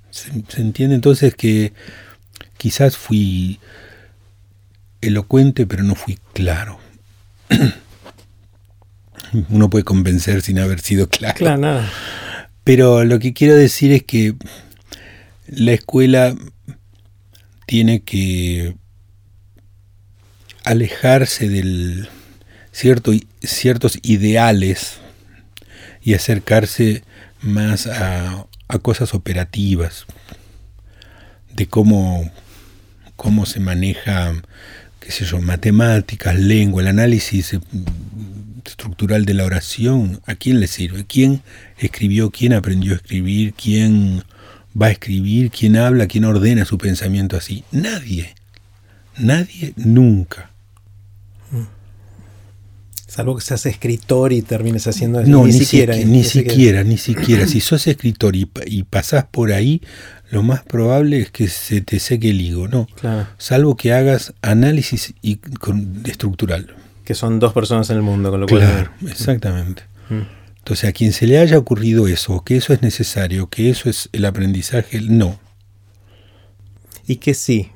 Se, 0.09 0.31
entiende 0.59 0.95
entonces 0.95 1.35
que 1.35 1.75
quizás 2.57 2.97
fui 2.97 3.61
elocuente, 5.03 5.67
pero 5.67 5.83
no 5.83 5.97
fui 5.97 6.19
claro. 6.33 6.79
Uno 9.49 9.71
puede 9.71 9.85
convencer 9.85 10.43
sin 10.43 10.59
haber 10.59 10.81
sido 10.81 11.09
claro. 11.09 11.35
Claro, 11.37 11.59
nada. 11.59 11.91
Pero 12.63 13.05
lo 13.05 13.19
que 13.19 13.33
quiero 13.33 13.55
decir 13.55 13.93
es 13.93 14.03
que 14.03 14.35
la 15.47 15.73
escuela 15.73 16.35
tiene 17.67 18.03
que 18.03 18.77
alejarse 20.65 21.49
de 21.49 22.07
cierto, 22.73 23.13
ciertos 23.43 23.99
ideales 24.03 24.99
y 26.03 26.15
acercarse 26.15 27.03
más 27.41 27.87
a, 27.87 28.47
a 28.69 28.79
cosas 28.79 29.15
operativas, 29.15 30.07
de 31.53 31.67
cómo, 31.67 32.31
cómo 33.17 33.47
se 33.47 33.61
maneja, 33.61 34.33
qué 35.01 35.13
sé 35.13 35.25
yo, 35.25 35.41
matemáticas, 35.41 36.39
lengua, 36.39 36.83
el 36.83 36.89
análisis 36.89 37.59
estructural 38.75 39.25
de 39.25 39.35
la 39.35 39.45
oración, 39.45 40.21
¿a 40.27 40.35
quién 40.35 40.59
le 40.59 40.67
sirve? 40.67 41.05
¿Quién 41.07 41.43
escribió? 41.79 42.31
¿Quién 42.31 42.53
aprendió 42.53 42.93
a 42.93 42.97
escribir? 42.97 43.55
¿Quién 43.55 44.25
va 44.81 44.87
a 44.87 44.91
escribir? 44.91 45.51
¿Quién 45.51 45.77
habla? 45.77 46.09
¿Quién 46.09 46.25
ordena 46.25 46.65
su 46.65 46.77
pensamiento 46.77 47.37
así? 47.37 47.63
Nadie. 47.71 48.35
Nadie 49.17 49.73
nunca. 49.77 50.51
Salvo 53.07 53.37
que 53.37 53.45
seas 53.45 53.65
escritor 53.67 54.33
y 54.33 54.43
termines 54.43 54.89
haciendo 54.89 55.21
eso. 55.21 55.31
No, 55.31 55.47
ni, 55.47 55.53
siquiera. 55.53 55.95
ni, 55.97 56.25
siquiera, 56.25 56.83
ni 56.83 56.99
siquiera. 56.99 57.47
Si 57.47 57.61
sos 57.61 57.87
escritor 57.87 58.35
y, 58.35 58.51
y, 58.67 58.83
pasás 58.83 59.25
por 59.31 59.53
ahí, 59.53 59.83
lo 60.33 60.43
más 60.43 60.65
probable 60.65 61.21
es 61.21 61.31
que 61.31 61.47
se 61.47 61.81
te 61.81 62.01
seque 62.01 62.31
el 62.31 62.41
higo, 62.41 62.67
¿no? 62.67 62.89
Salvo 63.39 63.77
que 63.77 63.93
hagas 63.93 64.35
análisis 64.43 65.15
y, 65.23 65.39
estructural. 66.07 66.75
Que 67.05 67.15
son 67.15 67.39
dos 67.39 67.53
personas 67.53 67.91
en 67.91 67.97
el 67.97 68.03
mundo, 68.03 68.31
con 68.31 68.41
lo 68.41 68.47
cual. 68.47 68.61
Claro, 68.61 68.91
exactamente. 69.07 69.83
Mm. 70.09 70.23
Entonces, 70.59 70.89
a 70.89 70.93
quien 70.93 71.13
se 71.13 71.27
le 71.27 71.39
haya 71.39 71.59
ocurrido 71.59 72.09
eso, 72.09 72.43
que 72.43 72.57
eso 72.57 72.73
es 72.73 72.81
necesario, 72.81 73.49
que 73.49 73.69
eso 73.69 73.91
es 73.91 74.09
el 74.13 74.25
aprendizaje, 74.25 75.01
no. 75.03 75.39
¿Y 77.07 77.17
que 77.17 77.35
sí? 77.35 77.71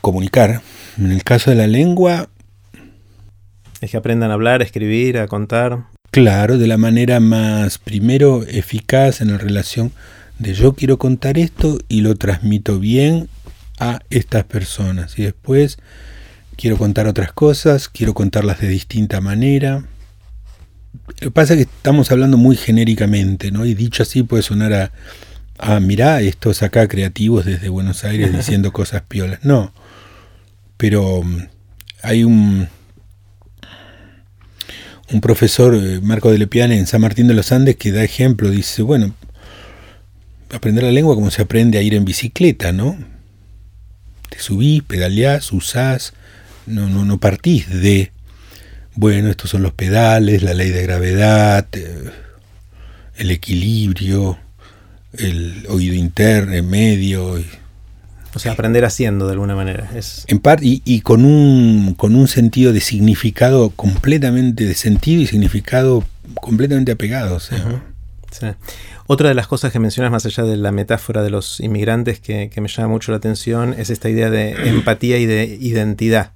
Comunicar. 0.00 0.62
En 0.96 1.10
el 1.10 1.24
caso 1.24 1.50
de 1.50 1.56
la 1.56 1.66
lengua, 1.66 2.28
es 3.80 3.90
que 3.90 3.96
aprendan 3.96 4.30
a 4.30 4.34
hablar, 4.34 4.60
a 4.60 4.64
escribir, 4.64 5.18
a 5.18 5.26
contar. 5.26 5.84
Claro, 6.10 6.58
de 6.58 6.66
la 6.66 6.76
manera 6.76 7.18
más, 7.18 7.78
primero, 7.78 8.44
eficaz 8.46 9.20
en 9.20 9.32
la 9.32 9.38
relación 9.38 9.92
de 10.38 10.54
yo 10.54 10.74
quiero 10.74 10.98
contar 10.98 11.38
esto 11.38 11.78
y 11.88 12.00
lo 12.02 12.14
transmito 12.14 12.78
bien 12.78 13.28
a 13.78 14.00
estas 14.10 14.44
personas. 14.44 15.18
Y 15.18 15.22
después 15.22 15.78
quiero 16.60 16.76
contar 16.76 17.06
otras 17.06 17.32
cosas, 17.32 17.88
quiero 17.88 18.12
contarlas 18.12 18.60
de 18.60 18.68
distinta 18.68 19.20
manera. 19.22 19.86
Lo 21.08 21.14
que 21.14 21.30
pasa 21.30 21.54
es 21.54 21.58
que 21.58 21.62
estamos 21.62 22.10
hablando 22.12 22.36
muy 22.36 22.54
genéricamente, 22.54 23.50
¿no? 23.50 23.64
Y 23.64 23.74
dicho 23.74 24.02
así 24.02 24.22
puede 24.22 24.42
sonar 24.42 24.72
a, 24.74 24.92
ah, 25.58 25.80
mirá, 25.80 26.20
estos 26.20 26.62
acá 26.62 26.86
creativos 26.86 27.46
desde 27.46 27.70
Buenos 27.70 28.04
Aires 28.04 28.36
diciendo 28.36 28.72
cosas 28.74 29.02
piolas. 29.08 29.40
No, 29.42 29.72
pero 30.76 31.22
mm, 31.22 31.48
hay 32.02 32.24
un, 32.24 32.68
un 35.10 35.20
profesor, 35.22 35.74
eh, 35.74 36.00
Marco 36.02 36.30
de 36.30 36.38
Lepiane, 36.38 36.78
en 36.78 36.86
San 36.86 37.00
Martín 37.00 37.26
de 37.26 37.34
los 37.34 37.52
Andes, 37.52 37.76
que 37.76 37.90
da 37.90 38.04
ejemplo, 38.04 38.50
dice, 38.50 38.82
bueno, 38.82 39.14
aprender 40.52 40.84
la 40.84 40.92
lengua 40.92 41.14
como 41.14 41.30
se 41.30 41.40
aprende 41.40 41.78
a 41.78 41.82
ir 41.82 41.94
en 41.94 42.04
bicicleta, 42.04 42.72
¿no? 42.72 42.98
Te 44.28 44.38
subís, 44.38 44.82
pedaleás, 44.82 45.52
usás, 45.52 46.12
no, 46.70 46.88
no, 46.88 47.04
no 47.04 47.18
partís 47.18 47.68
de, 47.68 48.12
bueno, 48.94 49.30
estos 49.30 49.50
son 49.50 49.62
los 49.62 49.72
pedales, 49.72 50.42
la 50.42 50.54
ley 50.54 50.70
de 50.70 50.82
gravedad, 50.82 51.66
eh, 51.72 52.10
el 53.16 53.30
equilibrio, 53.30 54.38
el 55.12 55.66
oído 55.68 55.94
interno, 55.94 56.62
medio, 56.62 57.38
o 58.34 58.38
sea, 58.38 58.52
aprender 58.52 58.84
haciendo 58.84 59.26
de 59.26 59.32
alguna 59.32 59.56
manera. 59.56 59.90
Es... 59.94 60.24
En 60.28 60.38
parte, 60.38 60.64
y, 60.64 61.00
con, 61.00 61.24
un, 61.24 61.94
con 61.94 62.14
un 62.14 62.28
sentido 62.28 62.72
de 62.72 62.80
significado 62.80 63.70
completamente, 63.70 64.66
de 64.66 64.74
sentido 64.74 65.20
y 65.22 65.26
significado 65.26 66.04
completamente 66.34 66.92
apegado. 66.92 67.38
Otra 69.06 69.28
de 69.28 69.34
las 69.34 69.48
cosas 69.48 69.72
que 69.72 69.80
mencionas 69.80 70.12
más 70.12 70.24
allá 70.26 70.44
de 70.44 70.56
la 70.56 70.70
metáfora 70.70 71.22
de 71.22 71.30
los 71.30 71.58
inmigrantes 71.58 72.20
que, 72.20 72.50
me 72.60 72.68
llama 72.68 72.88
mucho 72.88 73.10
la 73.10 73.18
atención 73.18 73.74
es 73.76 73.90
esta 73.90 74.08
idea 74.08 74.30
de 74.30 74.68
empatía 74.68 75.18
y 75.18 75.26
de 75.26 75.58
identidad. 75.60 76.32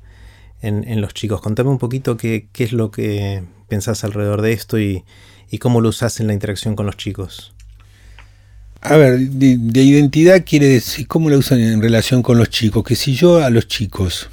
En, 0.64 1.00
los 1.00 1.14
chicos. 1.14 1.40
Contame 1.40 1.70
un 1.70 1.79
poquito 1.79 2.16
qué, 2.16 2.48
es 2.57 2.72
lo 2.72 2.90
que 2.90 3.44
pensás 3.68 4.05
alrededor 4.05 4.42
de 4.42 4.53
esto 4.53 4.79
y, 4.79 5.05
cómo 5.61 5.81
lo 5.81 5.90
usás 5.90 6.18
en 6.18 6.27
la 6.27 6.33
interacción 6.33 6.74
con 6.74 6.87
los 6.87 6.96
chicos. 6.96 7.53
A 8.81 8.96
ver, 8.96 9.18
de, 9.18 9.83
identidad 9.83 10.44
quiere 10.44 10.66
decir, 10.66 11.07
¿cómo 11.07 11.31
lo 11.31 11.38
usan 11.38 11.61
en 11.61 11.81
relación 11.81 12.22
con 12.22 12.38
los 12.38 12.50
chicos? 12.50 12.83
Que 12.83 12.96
si 12.96 13.14
yo 13.14 13.42
a 13.42 13.50
los 13.50 13.68
chicos 13.68 14.31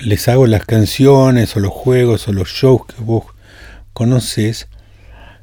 les 0.00 0.28
hago 0.28 0.46
las 0.46 0.64
canciones 0.64 1.56
o 1.56 1.60
los 1.60 1.72
juegos 1.72 2.28
o 2.28 2.32
los 2.32 2.48
shows 2.48 2.82
que 2.86 3.02
vos 3.02 3.24
conoces, 3.92 4.67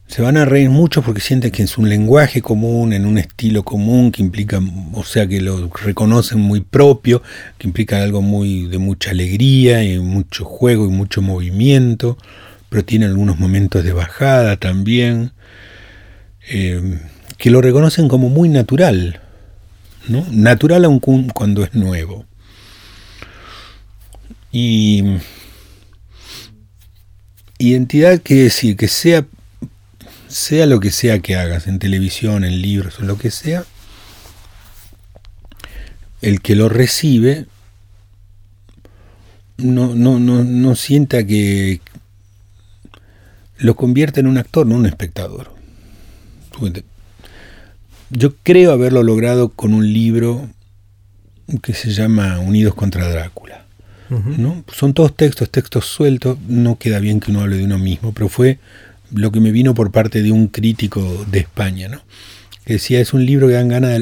se 0.07 0.21
van 0.21 0.37
a 0.37 0.45
reír 0.45 0.69
mucho 0.69 1.01
porque 1.01 1.19
sienten 1.19 1.51
que 1.51 1.63
es 1.63 1.77
un 1.77 1.89
lenguaje 1.89 2.41
común, 2.41 2.93
en 2.93 3.05
un 3.05 3.17
estilo 3.17 3.63
común, 3.63 4.11
que 4.11 4.21
implica, 4.21 4.61
o 4.93 5.03
sea, 5.03 5.27
que 5.27 5.41
lo 5.41 5.69
reconocen 5.69 6.39
muy 6.39 6.61
propio, 6.61 7.23
que 7.57 7.67
implica 7.67 8.01
algo 8.01 8.21
muy 8.21 8.67
de 8.67 8.77
mucha 8.77 9.11
alegría 9.11 9.83
y 9.83 9.99
mucho 9.99 10.45
juego 10.45 10.85
y 10.85 10.89
mucho 10.89 11.21
movimiento, 11.21 12.17
pero 12.69 12.85
tiene 12.85 13.05
algunos 13.05 13.39
momentos 13.39 13.83
de 13.83 13.93
bajada 13.93 14.57
también, 14.57 15.31
eh, 16.49 16.99
que 17.37 17.49
lo 17.49 17.61
reconocen 17.61 18.07
como 18.07 18.29
muy 18.29 18.47
natural, 18.47 19.21
¿no? 20.07 20.23
Natural 20.29 20.85
aun 20.85 20.99
cuando 20.99 21.63
es 21.63 21.73
nuevo. 21.73 22.25
Y 24.51 25.03
identidad 27.57 28.21
quiere 28.23 28.43
decir 28.43 28.77
que 28.77 28.87
sea 28.87 29.25
sea 30.35 30.65
lo 30.65 30.81
que 30.81 30.91
sea 30.91 31.19
que 31.19 31.37
hagas, 31.37 31.65
en 31.65 31.79
televisión, 31.79 32.43
en 32.43 32.61
libros 32.61 32.99
o 32.99 33.03
lo 33.03 33.17
que 33.17 33.31
sea, 33.31 33.63
el 36.21 36.41
que 36.41 36.55
lo 36.55 36.67
recibe 36.67 37.45
no, 39.55 39.95
no, 39.95 40.19
no, 40.19 40.43
no 40.43 40.75
sienta 40.75 41.25
que 41.25 41.79
lo 43.59 43.77
convierte 43.77 44.19
en 44.19 44.27
un 44.27 44.37
actor, 44.37 44.67
no 44.67 44.75
un 44.75 44.85
espectador. 44.85 45.53
Yo 48.09 48.35
creo 48.43 48.73
haberlo 48.73 49.03
logrado 49.03 49.49
con 49.49 49.73
un 49.73 49.93
libro 49.93 50.49
que 51.63 51.73
se 51.73 51.91
llama 51.91 52.39
Unidos 52.39 52.75
contra 52.75 53.07
Drácula. 53.07 53.65
¿no? 54.09 54.65
Son 54.67 54.93
todos 54.93 55.15
textos, 55.15 55.49
textos 55.49 55.85
sueltos, 55.85 56.37
no 56.45 56.77
queda 56.77 56.99
bien 56.99 57.21
que 57.21 57.31
uno 57.31 57.39
hable 57.39 57.55
de 57.55 57.63
uno 57.63 57.79
mismo, 57.79 58.11
pero 58.11 58.27
fue 58.27 58.59
lo 59.15 59.31
que 59.31 59.39
me 59.39 59.51
vino 59.51 59.73
por 59.73 59.91
parte 59.91 60.21
de 60.21 60.31
un 60.31 60.47
crítico 60.47 61.25
de 61.29 61.39
España, 61.39 61.87
¿no? 61.87 62.01
que 62.65 62.73
decía, 62.73 62.99
es 62.99 63.13
un 63.13 63.25
libro 63.25 63.47
que 63.47 63.53
dan 63.53 63.69
ganas 63.69 64.01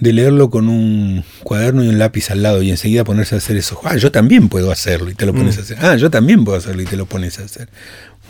de, 0.00 0.12
leerlo 0.12 0.50
con 0.50 0.68
un 0.68 1.24
cuaderno 1.44 1.84
y 1.84 1.88
un 1.88 1.98
lápiz 1.98 2.30
al 2.30 2.42
lado 2.42 2.62
y 2.62 2.70
enseguida 2.70 3.04
ponerse 3.04 3.36
a 3.36 3.38
hacer 3.38 3.56
eso. 3.56 3.80
Ah, 3.84 3.96
yo 3.96 4.10
también 4.10 4.48
puedo 4.48 4.72
hacerlo 4.72 5.08
y 5.08 5.14
te 5.14 5.24
lo 5.24 5.32
pones 5.32 5.56
a 5.56 5.60
mm. 5.60 5.62
hacer. 5.62 5.78
Ah, 5.80 5.96
yo 5.96 6.10
también 6.10 6.44
puedo 6.44 6.58
hacerlo 6.58 6.82
y 6.82 6.84
te 6.84 6.96
lo 6.96 7.06
pones 7.06 7.38
a 7.38 7.44
hacer. 7.44 7.68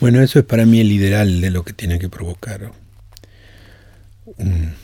Bueno, 0.01 0.21
eso 0.23 0.39
es 0.39 0.45
para 0.45 0.67
mí 0.67 0.81
el 0.81 0.93
ideal 0.93 1.41
de 1.41 1.51
lo 1.51 1.65
que 1.65 1.73
tiene 1.73 1.99
que 1.99 2.11
provocar 2.11 2.71
un, 4.37 4.75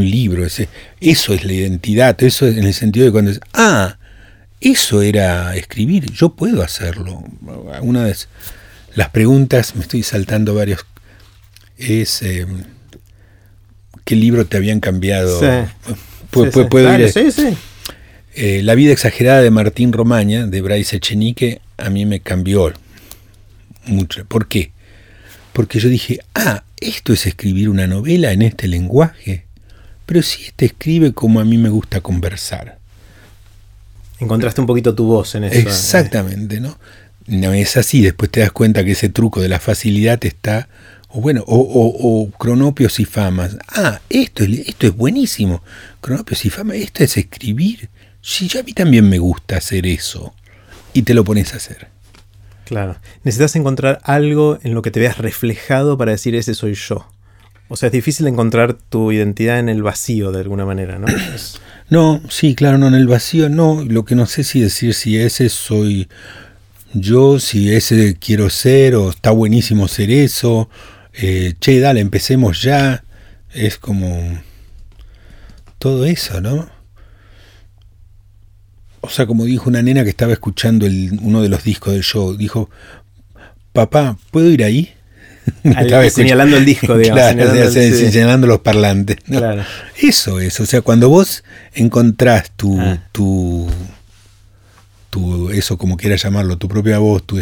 libro. 0.00 0.46
Ese, 0.46 0.68
eso 1.00 1.34
es 1.34 1.44
la 1.44 1.52
identidad, 1.52 2.20
eso 2.22 2.46
es 2.46 2.56
en 2.56 2.64
el 2.64 2.74
sentido 2.74 3.04
de 3.06 3.12
cuando 3.12 3.30
es, 3.30 3.40
ah, 3.52 3.98
eso 4.60 5.02
era 5.02 5.54
escribir, 5.56 6.10
yo 6.12 6.34
puedo 6.34 6.62
hacerlo. 6.62 7.22
Una 7.82 8.04
vez 8.04 8.28
las 8.94 9.10
preguntas, 9.10 9.74
me 9.76 9.82
estoy 9.82 10.02
saltando 10.02 10.54
varios, 10.54 10.86
es 11.76 12.22
eh, 12.22 12.46
qué 14.04 14.16
libro 14.16 14.46
te 14.46 14.56
habían 14.56 14.80
cambiado. 14.80 15.40
Sí. 15.40 15.46
La 18.62 18.74
vida 18.74 18.92
exagerada 18.92 19.40
de 19.42 19.50
Martín 19.50 19.92
Romaña, 19.92 20.46
de 20.46 20.60
Bryce 20.60 20.96
Echenique, 20.96 21.60
a 21.76 21.90
mí 21.90 22.04
me 22.06 22.20
cambió 22.20 22.72
mucho. 23.86 24.24
¿Por 24.24 24.48
qué? 24.48 24.72
Porque 25.52 25.78
yo 25.78 25.88
dije, 25.88 26.20
ah, 26.34 26.64
esto 26.80 27.12
es 27.12 27.26
escribir 27.26 27.68
una 27.68 27.86
novela 27.86 28.32
en 28.32 28.42
este 28.42 28.66
lenguaje. 28.66 29.44
Pero 30.06 30.22
si 30.22 30.46
este 30.46 30.66
escribe 30.66 31.12
como 31.12 31.40
a 31.40 31.44
mí 31.44 31.56
me 31.58 31.68
gusta 31.68 32.00
conversar. 32.00 32.78
Encontraste 34.18 34.60
un 34.60 34.66
poquito 34.66 34.94
tu 34.94 35.06
voz 35.06 35.34
en 35.34 35.44
eso. 35.44 35.58
Exactamente, 35.58 36.60
¿no? 36.60 36.76
No 37.26 37.52
es 37.52 37.76
así, 37.76 38.02
después 38.02 38.30
te 38.30 38.40
das 38.40 38.52
cuenta 38.52 38.84
que 38.84 38.92
ese 38.92 39.08
truco 39.08 39.40
de 39.40 39.48
la 39.48 39.60
facilidad 39.60 40.24
está, 40.24 40.68
o 41.08 41.20
bueno, 41.20 41.44
o, 41.46 42.28
cronopios 42.38 42.98
y 42.98 43.04
famas. 43.04 43.56
Ah, 43.68 44.00
esto, 44.10 44.42
esto 44.44 44.86
es 44.88 44.96
buenísimo. 44.96 45.62
Cronopios 46.00 46.44
y 46.44 46.50
famas, 46.50 46.76
esto 46.76 47.04
es 47.04 47.16
escribir. 47.16 47.88
Sí, 48.20 48.50
a 48.58 48.62
mí 48.62 48.72
también 48.72 49.08
me 49.08 49.18
gusta 49.18 49.58
hacer 49.58 49.86
eso. 49.86 50.34
Y 50.92 51.02
te 51.02 51.14
lo 51.14 51.22
pones 51.24 51.54
a 51.54 51.58
hacer. 51.58 51.88
Claro. 52.64 52.96
Necesitas 53.22 53.54
encontrar 53.56 54.00
algo 54.02 54.58
en 54.62 54.74
lo 54.74 54.82
que 54.82 54.90
te 54.90 54.98
veas 54.98 55.18
reflejado 55.18 55.96
para 55.96 56.12
decir 56.12 56.34
ese 56.34 56.54
soy 56.54 56.74
yo. 56.74 57.06
O 57.68 57.76
sea, 57.76 57.88
es 57.88 57.92
difícil 57.92 58.26
encontrar 58.26 58.74
tu 58.74 59.12
identidad 59.12 59.58
en 59.58 59.68
el 59.68 59.82
vacío 59.82 60.32
de 60.32 60.40
alguna 60.40 60.64
manera, 60.66 60.98
¿no? 60.98 61.06
No, 61.90 62.22
sí, 62.28 62.54
claro, 62.54 62.78
no, 62.78 62.88
en 62.88 62.94
el 62.94 63.06
vacío 63.06 63.48
no. 63.48 63.84
Lo 63.84 64.04
que 64.04 64.14
no 64.14 64.26
sé 64.26 64.42
si 64.42 64.60
decir 64.60 64.94
si 64.94 65.18
ese 65.18 65.48
soy 65.48 66.08
yo 66.94 67.40
si 67.40 67.72
ese 67.72 68.16
quiero 68.18 68.50
ser 68.50 68.94
o 68.94 69.10
está 69.10 69.30
buenísimo 69.30 69.88
ser 69.88 70.10
eso, 70.10 70.68
eh, 71.12 71.54
che, 71.60 71.80
dale, 71.80 72.00
empecemos 72.00 72.62
ya, 72.62 73.04
es 73.52 73.78
como 73.78 74.40
todo 75.78 76.04
eso, 76.06 76.40
¿no? 76.40 76.68
O 79.00 79.10
sea, 79.10 79.26
como 79.26 79.44
dijo 79.44 79.68
una 79.68 79.82
nena 79.82 80.02
que 80.02 80.10
estaba 80.10 80.32
escuchando 80.32 80.86
el, 80.86 81.18
uno 81.20 81.42
de 81.42 81.48
los 81.48 81.62
discos 81.62 81.92
del 81.92 82.02
show, 82.02 82.36
dijo, 82.36 82.70
papá, 83.72 84.16
¿puedo 84.30 84.48
ir 84.50 84.64
ahí? 84.64 84.94
estaba 85.64 86.08
señalando 86.08 86.56
el 86.56 86.64
disco, 86.64 86.96
digamos. 86.96 87.74
señalando, 87.74 88.46
los 88.46 88.60
parlantes. 88.60 89.18
Eso 90.00 90.40
es, 90.40 90.58
o 90.60 90.66
sea, 90.66 90.80
cuando 90.80 91.08
vos 91.08 91.44
encontrás 91.74 92.50
tu, 92.56 92.80
ah. 92.80 92.98
tu 93.12 93.68
eso 95.52 95.78
como 95.78 95.96
quieras 95.96 96.22
llamarlo, 96.22 96.58
tu 96.58 96.68
propia 96.68 96.98
voz, 96.98 97.22
tu 97.24 97.40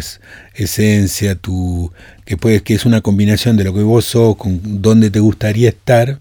esencia, 0.53 1.35
tu 1.35 1.91
que 2.25 2.37
puedes 2.37 2.61
que 2.61 2.73
es 2.73 2.85
una 2.85 3.01
combinación 3.01 3.57
de 3.57 3.63
lo 3.63 3.73
que 3.73 3.81
vos 3.81 4.05
sos 4.05 4.35
con 4.37 4.81
dónde 4.81 5.09
te 5.09 5.19
gustaría 5.19 5.69
estar, 5.69 6.19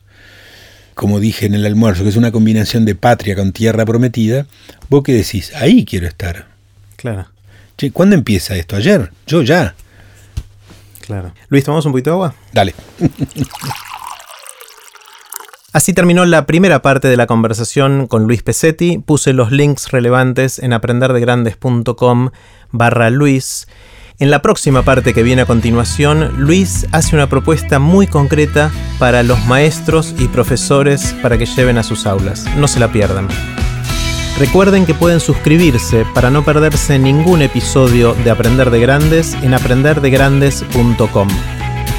como 0.94 1.20
dije 1.20 1.46
en 1.46 1.54
el 1.54 1.66
almuerzo, 1.66 2.02
que 2.02 2.08
es 2.08 2.16
una 2.16 2.32
combinación 2.32 2.84
de 2.84 2.94
patria 2.94 3.36
con 3.36 3.52
tierra 3.52 3.84
prometida, 3.84 4.46
vos 4.88 5.02
qué 5.02 5.12
decís, 5.12 5.52
ahí 5.54 5.84
quiero 5.84 6.06
estar. 6.06 6.46
Claro. 6.96 7.26
Che, 7.76 7.90
¿cuándo 7.90 8.14
empieza 8.14 8.56
esto? 8.56 8.76
Ayer, 8.76 9.10
yo 9.26 9.42
ya. 9.42 9.74
Claro. 11.00 11.34
Luis, 11.48 11.64
¿tomamos 11.64 11.84
un 11.86 11.92
poquito 11.92 12.10
de 12.10 12.14
agua? 12.14 12.34
Dale. 12.52 12.74
Así 15.72 15.94
terminó 15.94 16.26
la 16.26 16.44
primera 16.44 16.82
parte 16.82 17.08
de 17.08 17.16
la 17.16 17.26
conversación 17.26 18.06
con 18.06 18.24
Luis 18.24 18.42
Pesetti. 18.42 18.98
Puse 18.98 19.32
los 19.32 19.52
links 19.52 19.90
relevantes 19.90 20.58
en 20.58 20.74
aprenderdegrandes.com 20.74 22.30
barra 22.72 23.08
Luis. 23.08 23.66
En 24.18 24.30
la 24.30 24.42
próxima 24.42 24.82
parte 24.82 25.14
que 25.14 25.22
viene 25.22 25.42
a 25.42 25.46
continuación, 25.46 26.34
Luis 26.36 26.86
hace 26.92 27.16
una 27.16 27.28
propuesta 27.28 27.78
muy 27.78 28.06
concreta 28.06 28.70
para 28.98 29.22
los 29.22 29.44
maestros 29.46 30.14
y 30.18 30.28
profesores 30.28 31.16
para 31.22 31.38
que 31.38 31.46
lleven 31.46 31.78
a 31.78 31.82
sus 31.82 32.06
aulas. 32.06 32.44
No 32.58 32.68
se 32.68 32.78
la 32.78 32.92
pierdan. 32.92 33.28
Recuerden 34.38 34.84
que 34.84 34.94
pueden 34.94 35.20
suscribirse 35.20 36.04
para 36.14 36.30
no 36.30 36.44
perderse 36.44 36.98
ningún 36.98 37.40
episodio 37.40 38.12
de 38.12 38.30
Aprender 38.30 38.70
de 38.70 38.80
Grandes 38.80 39.34
en 39.42 39.54
aprenderdegrandes.com. 39.54 41.28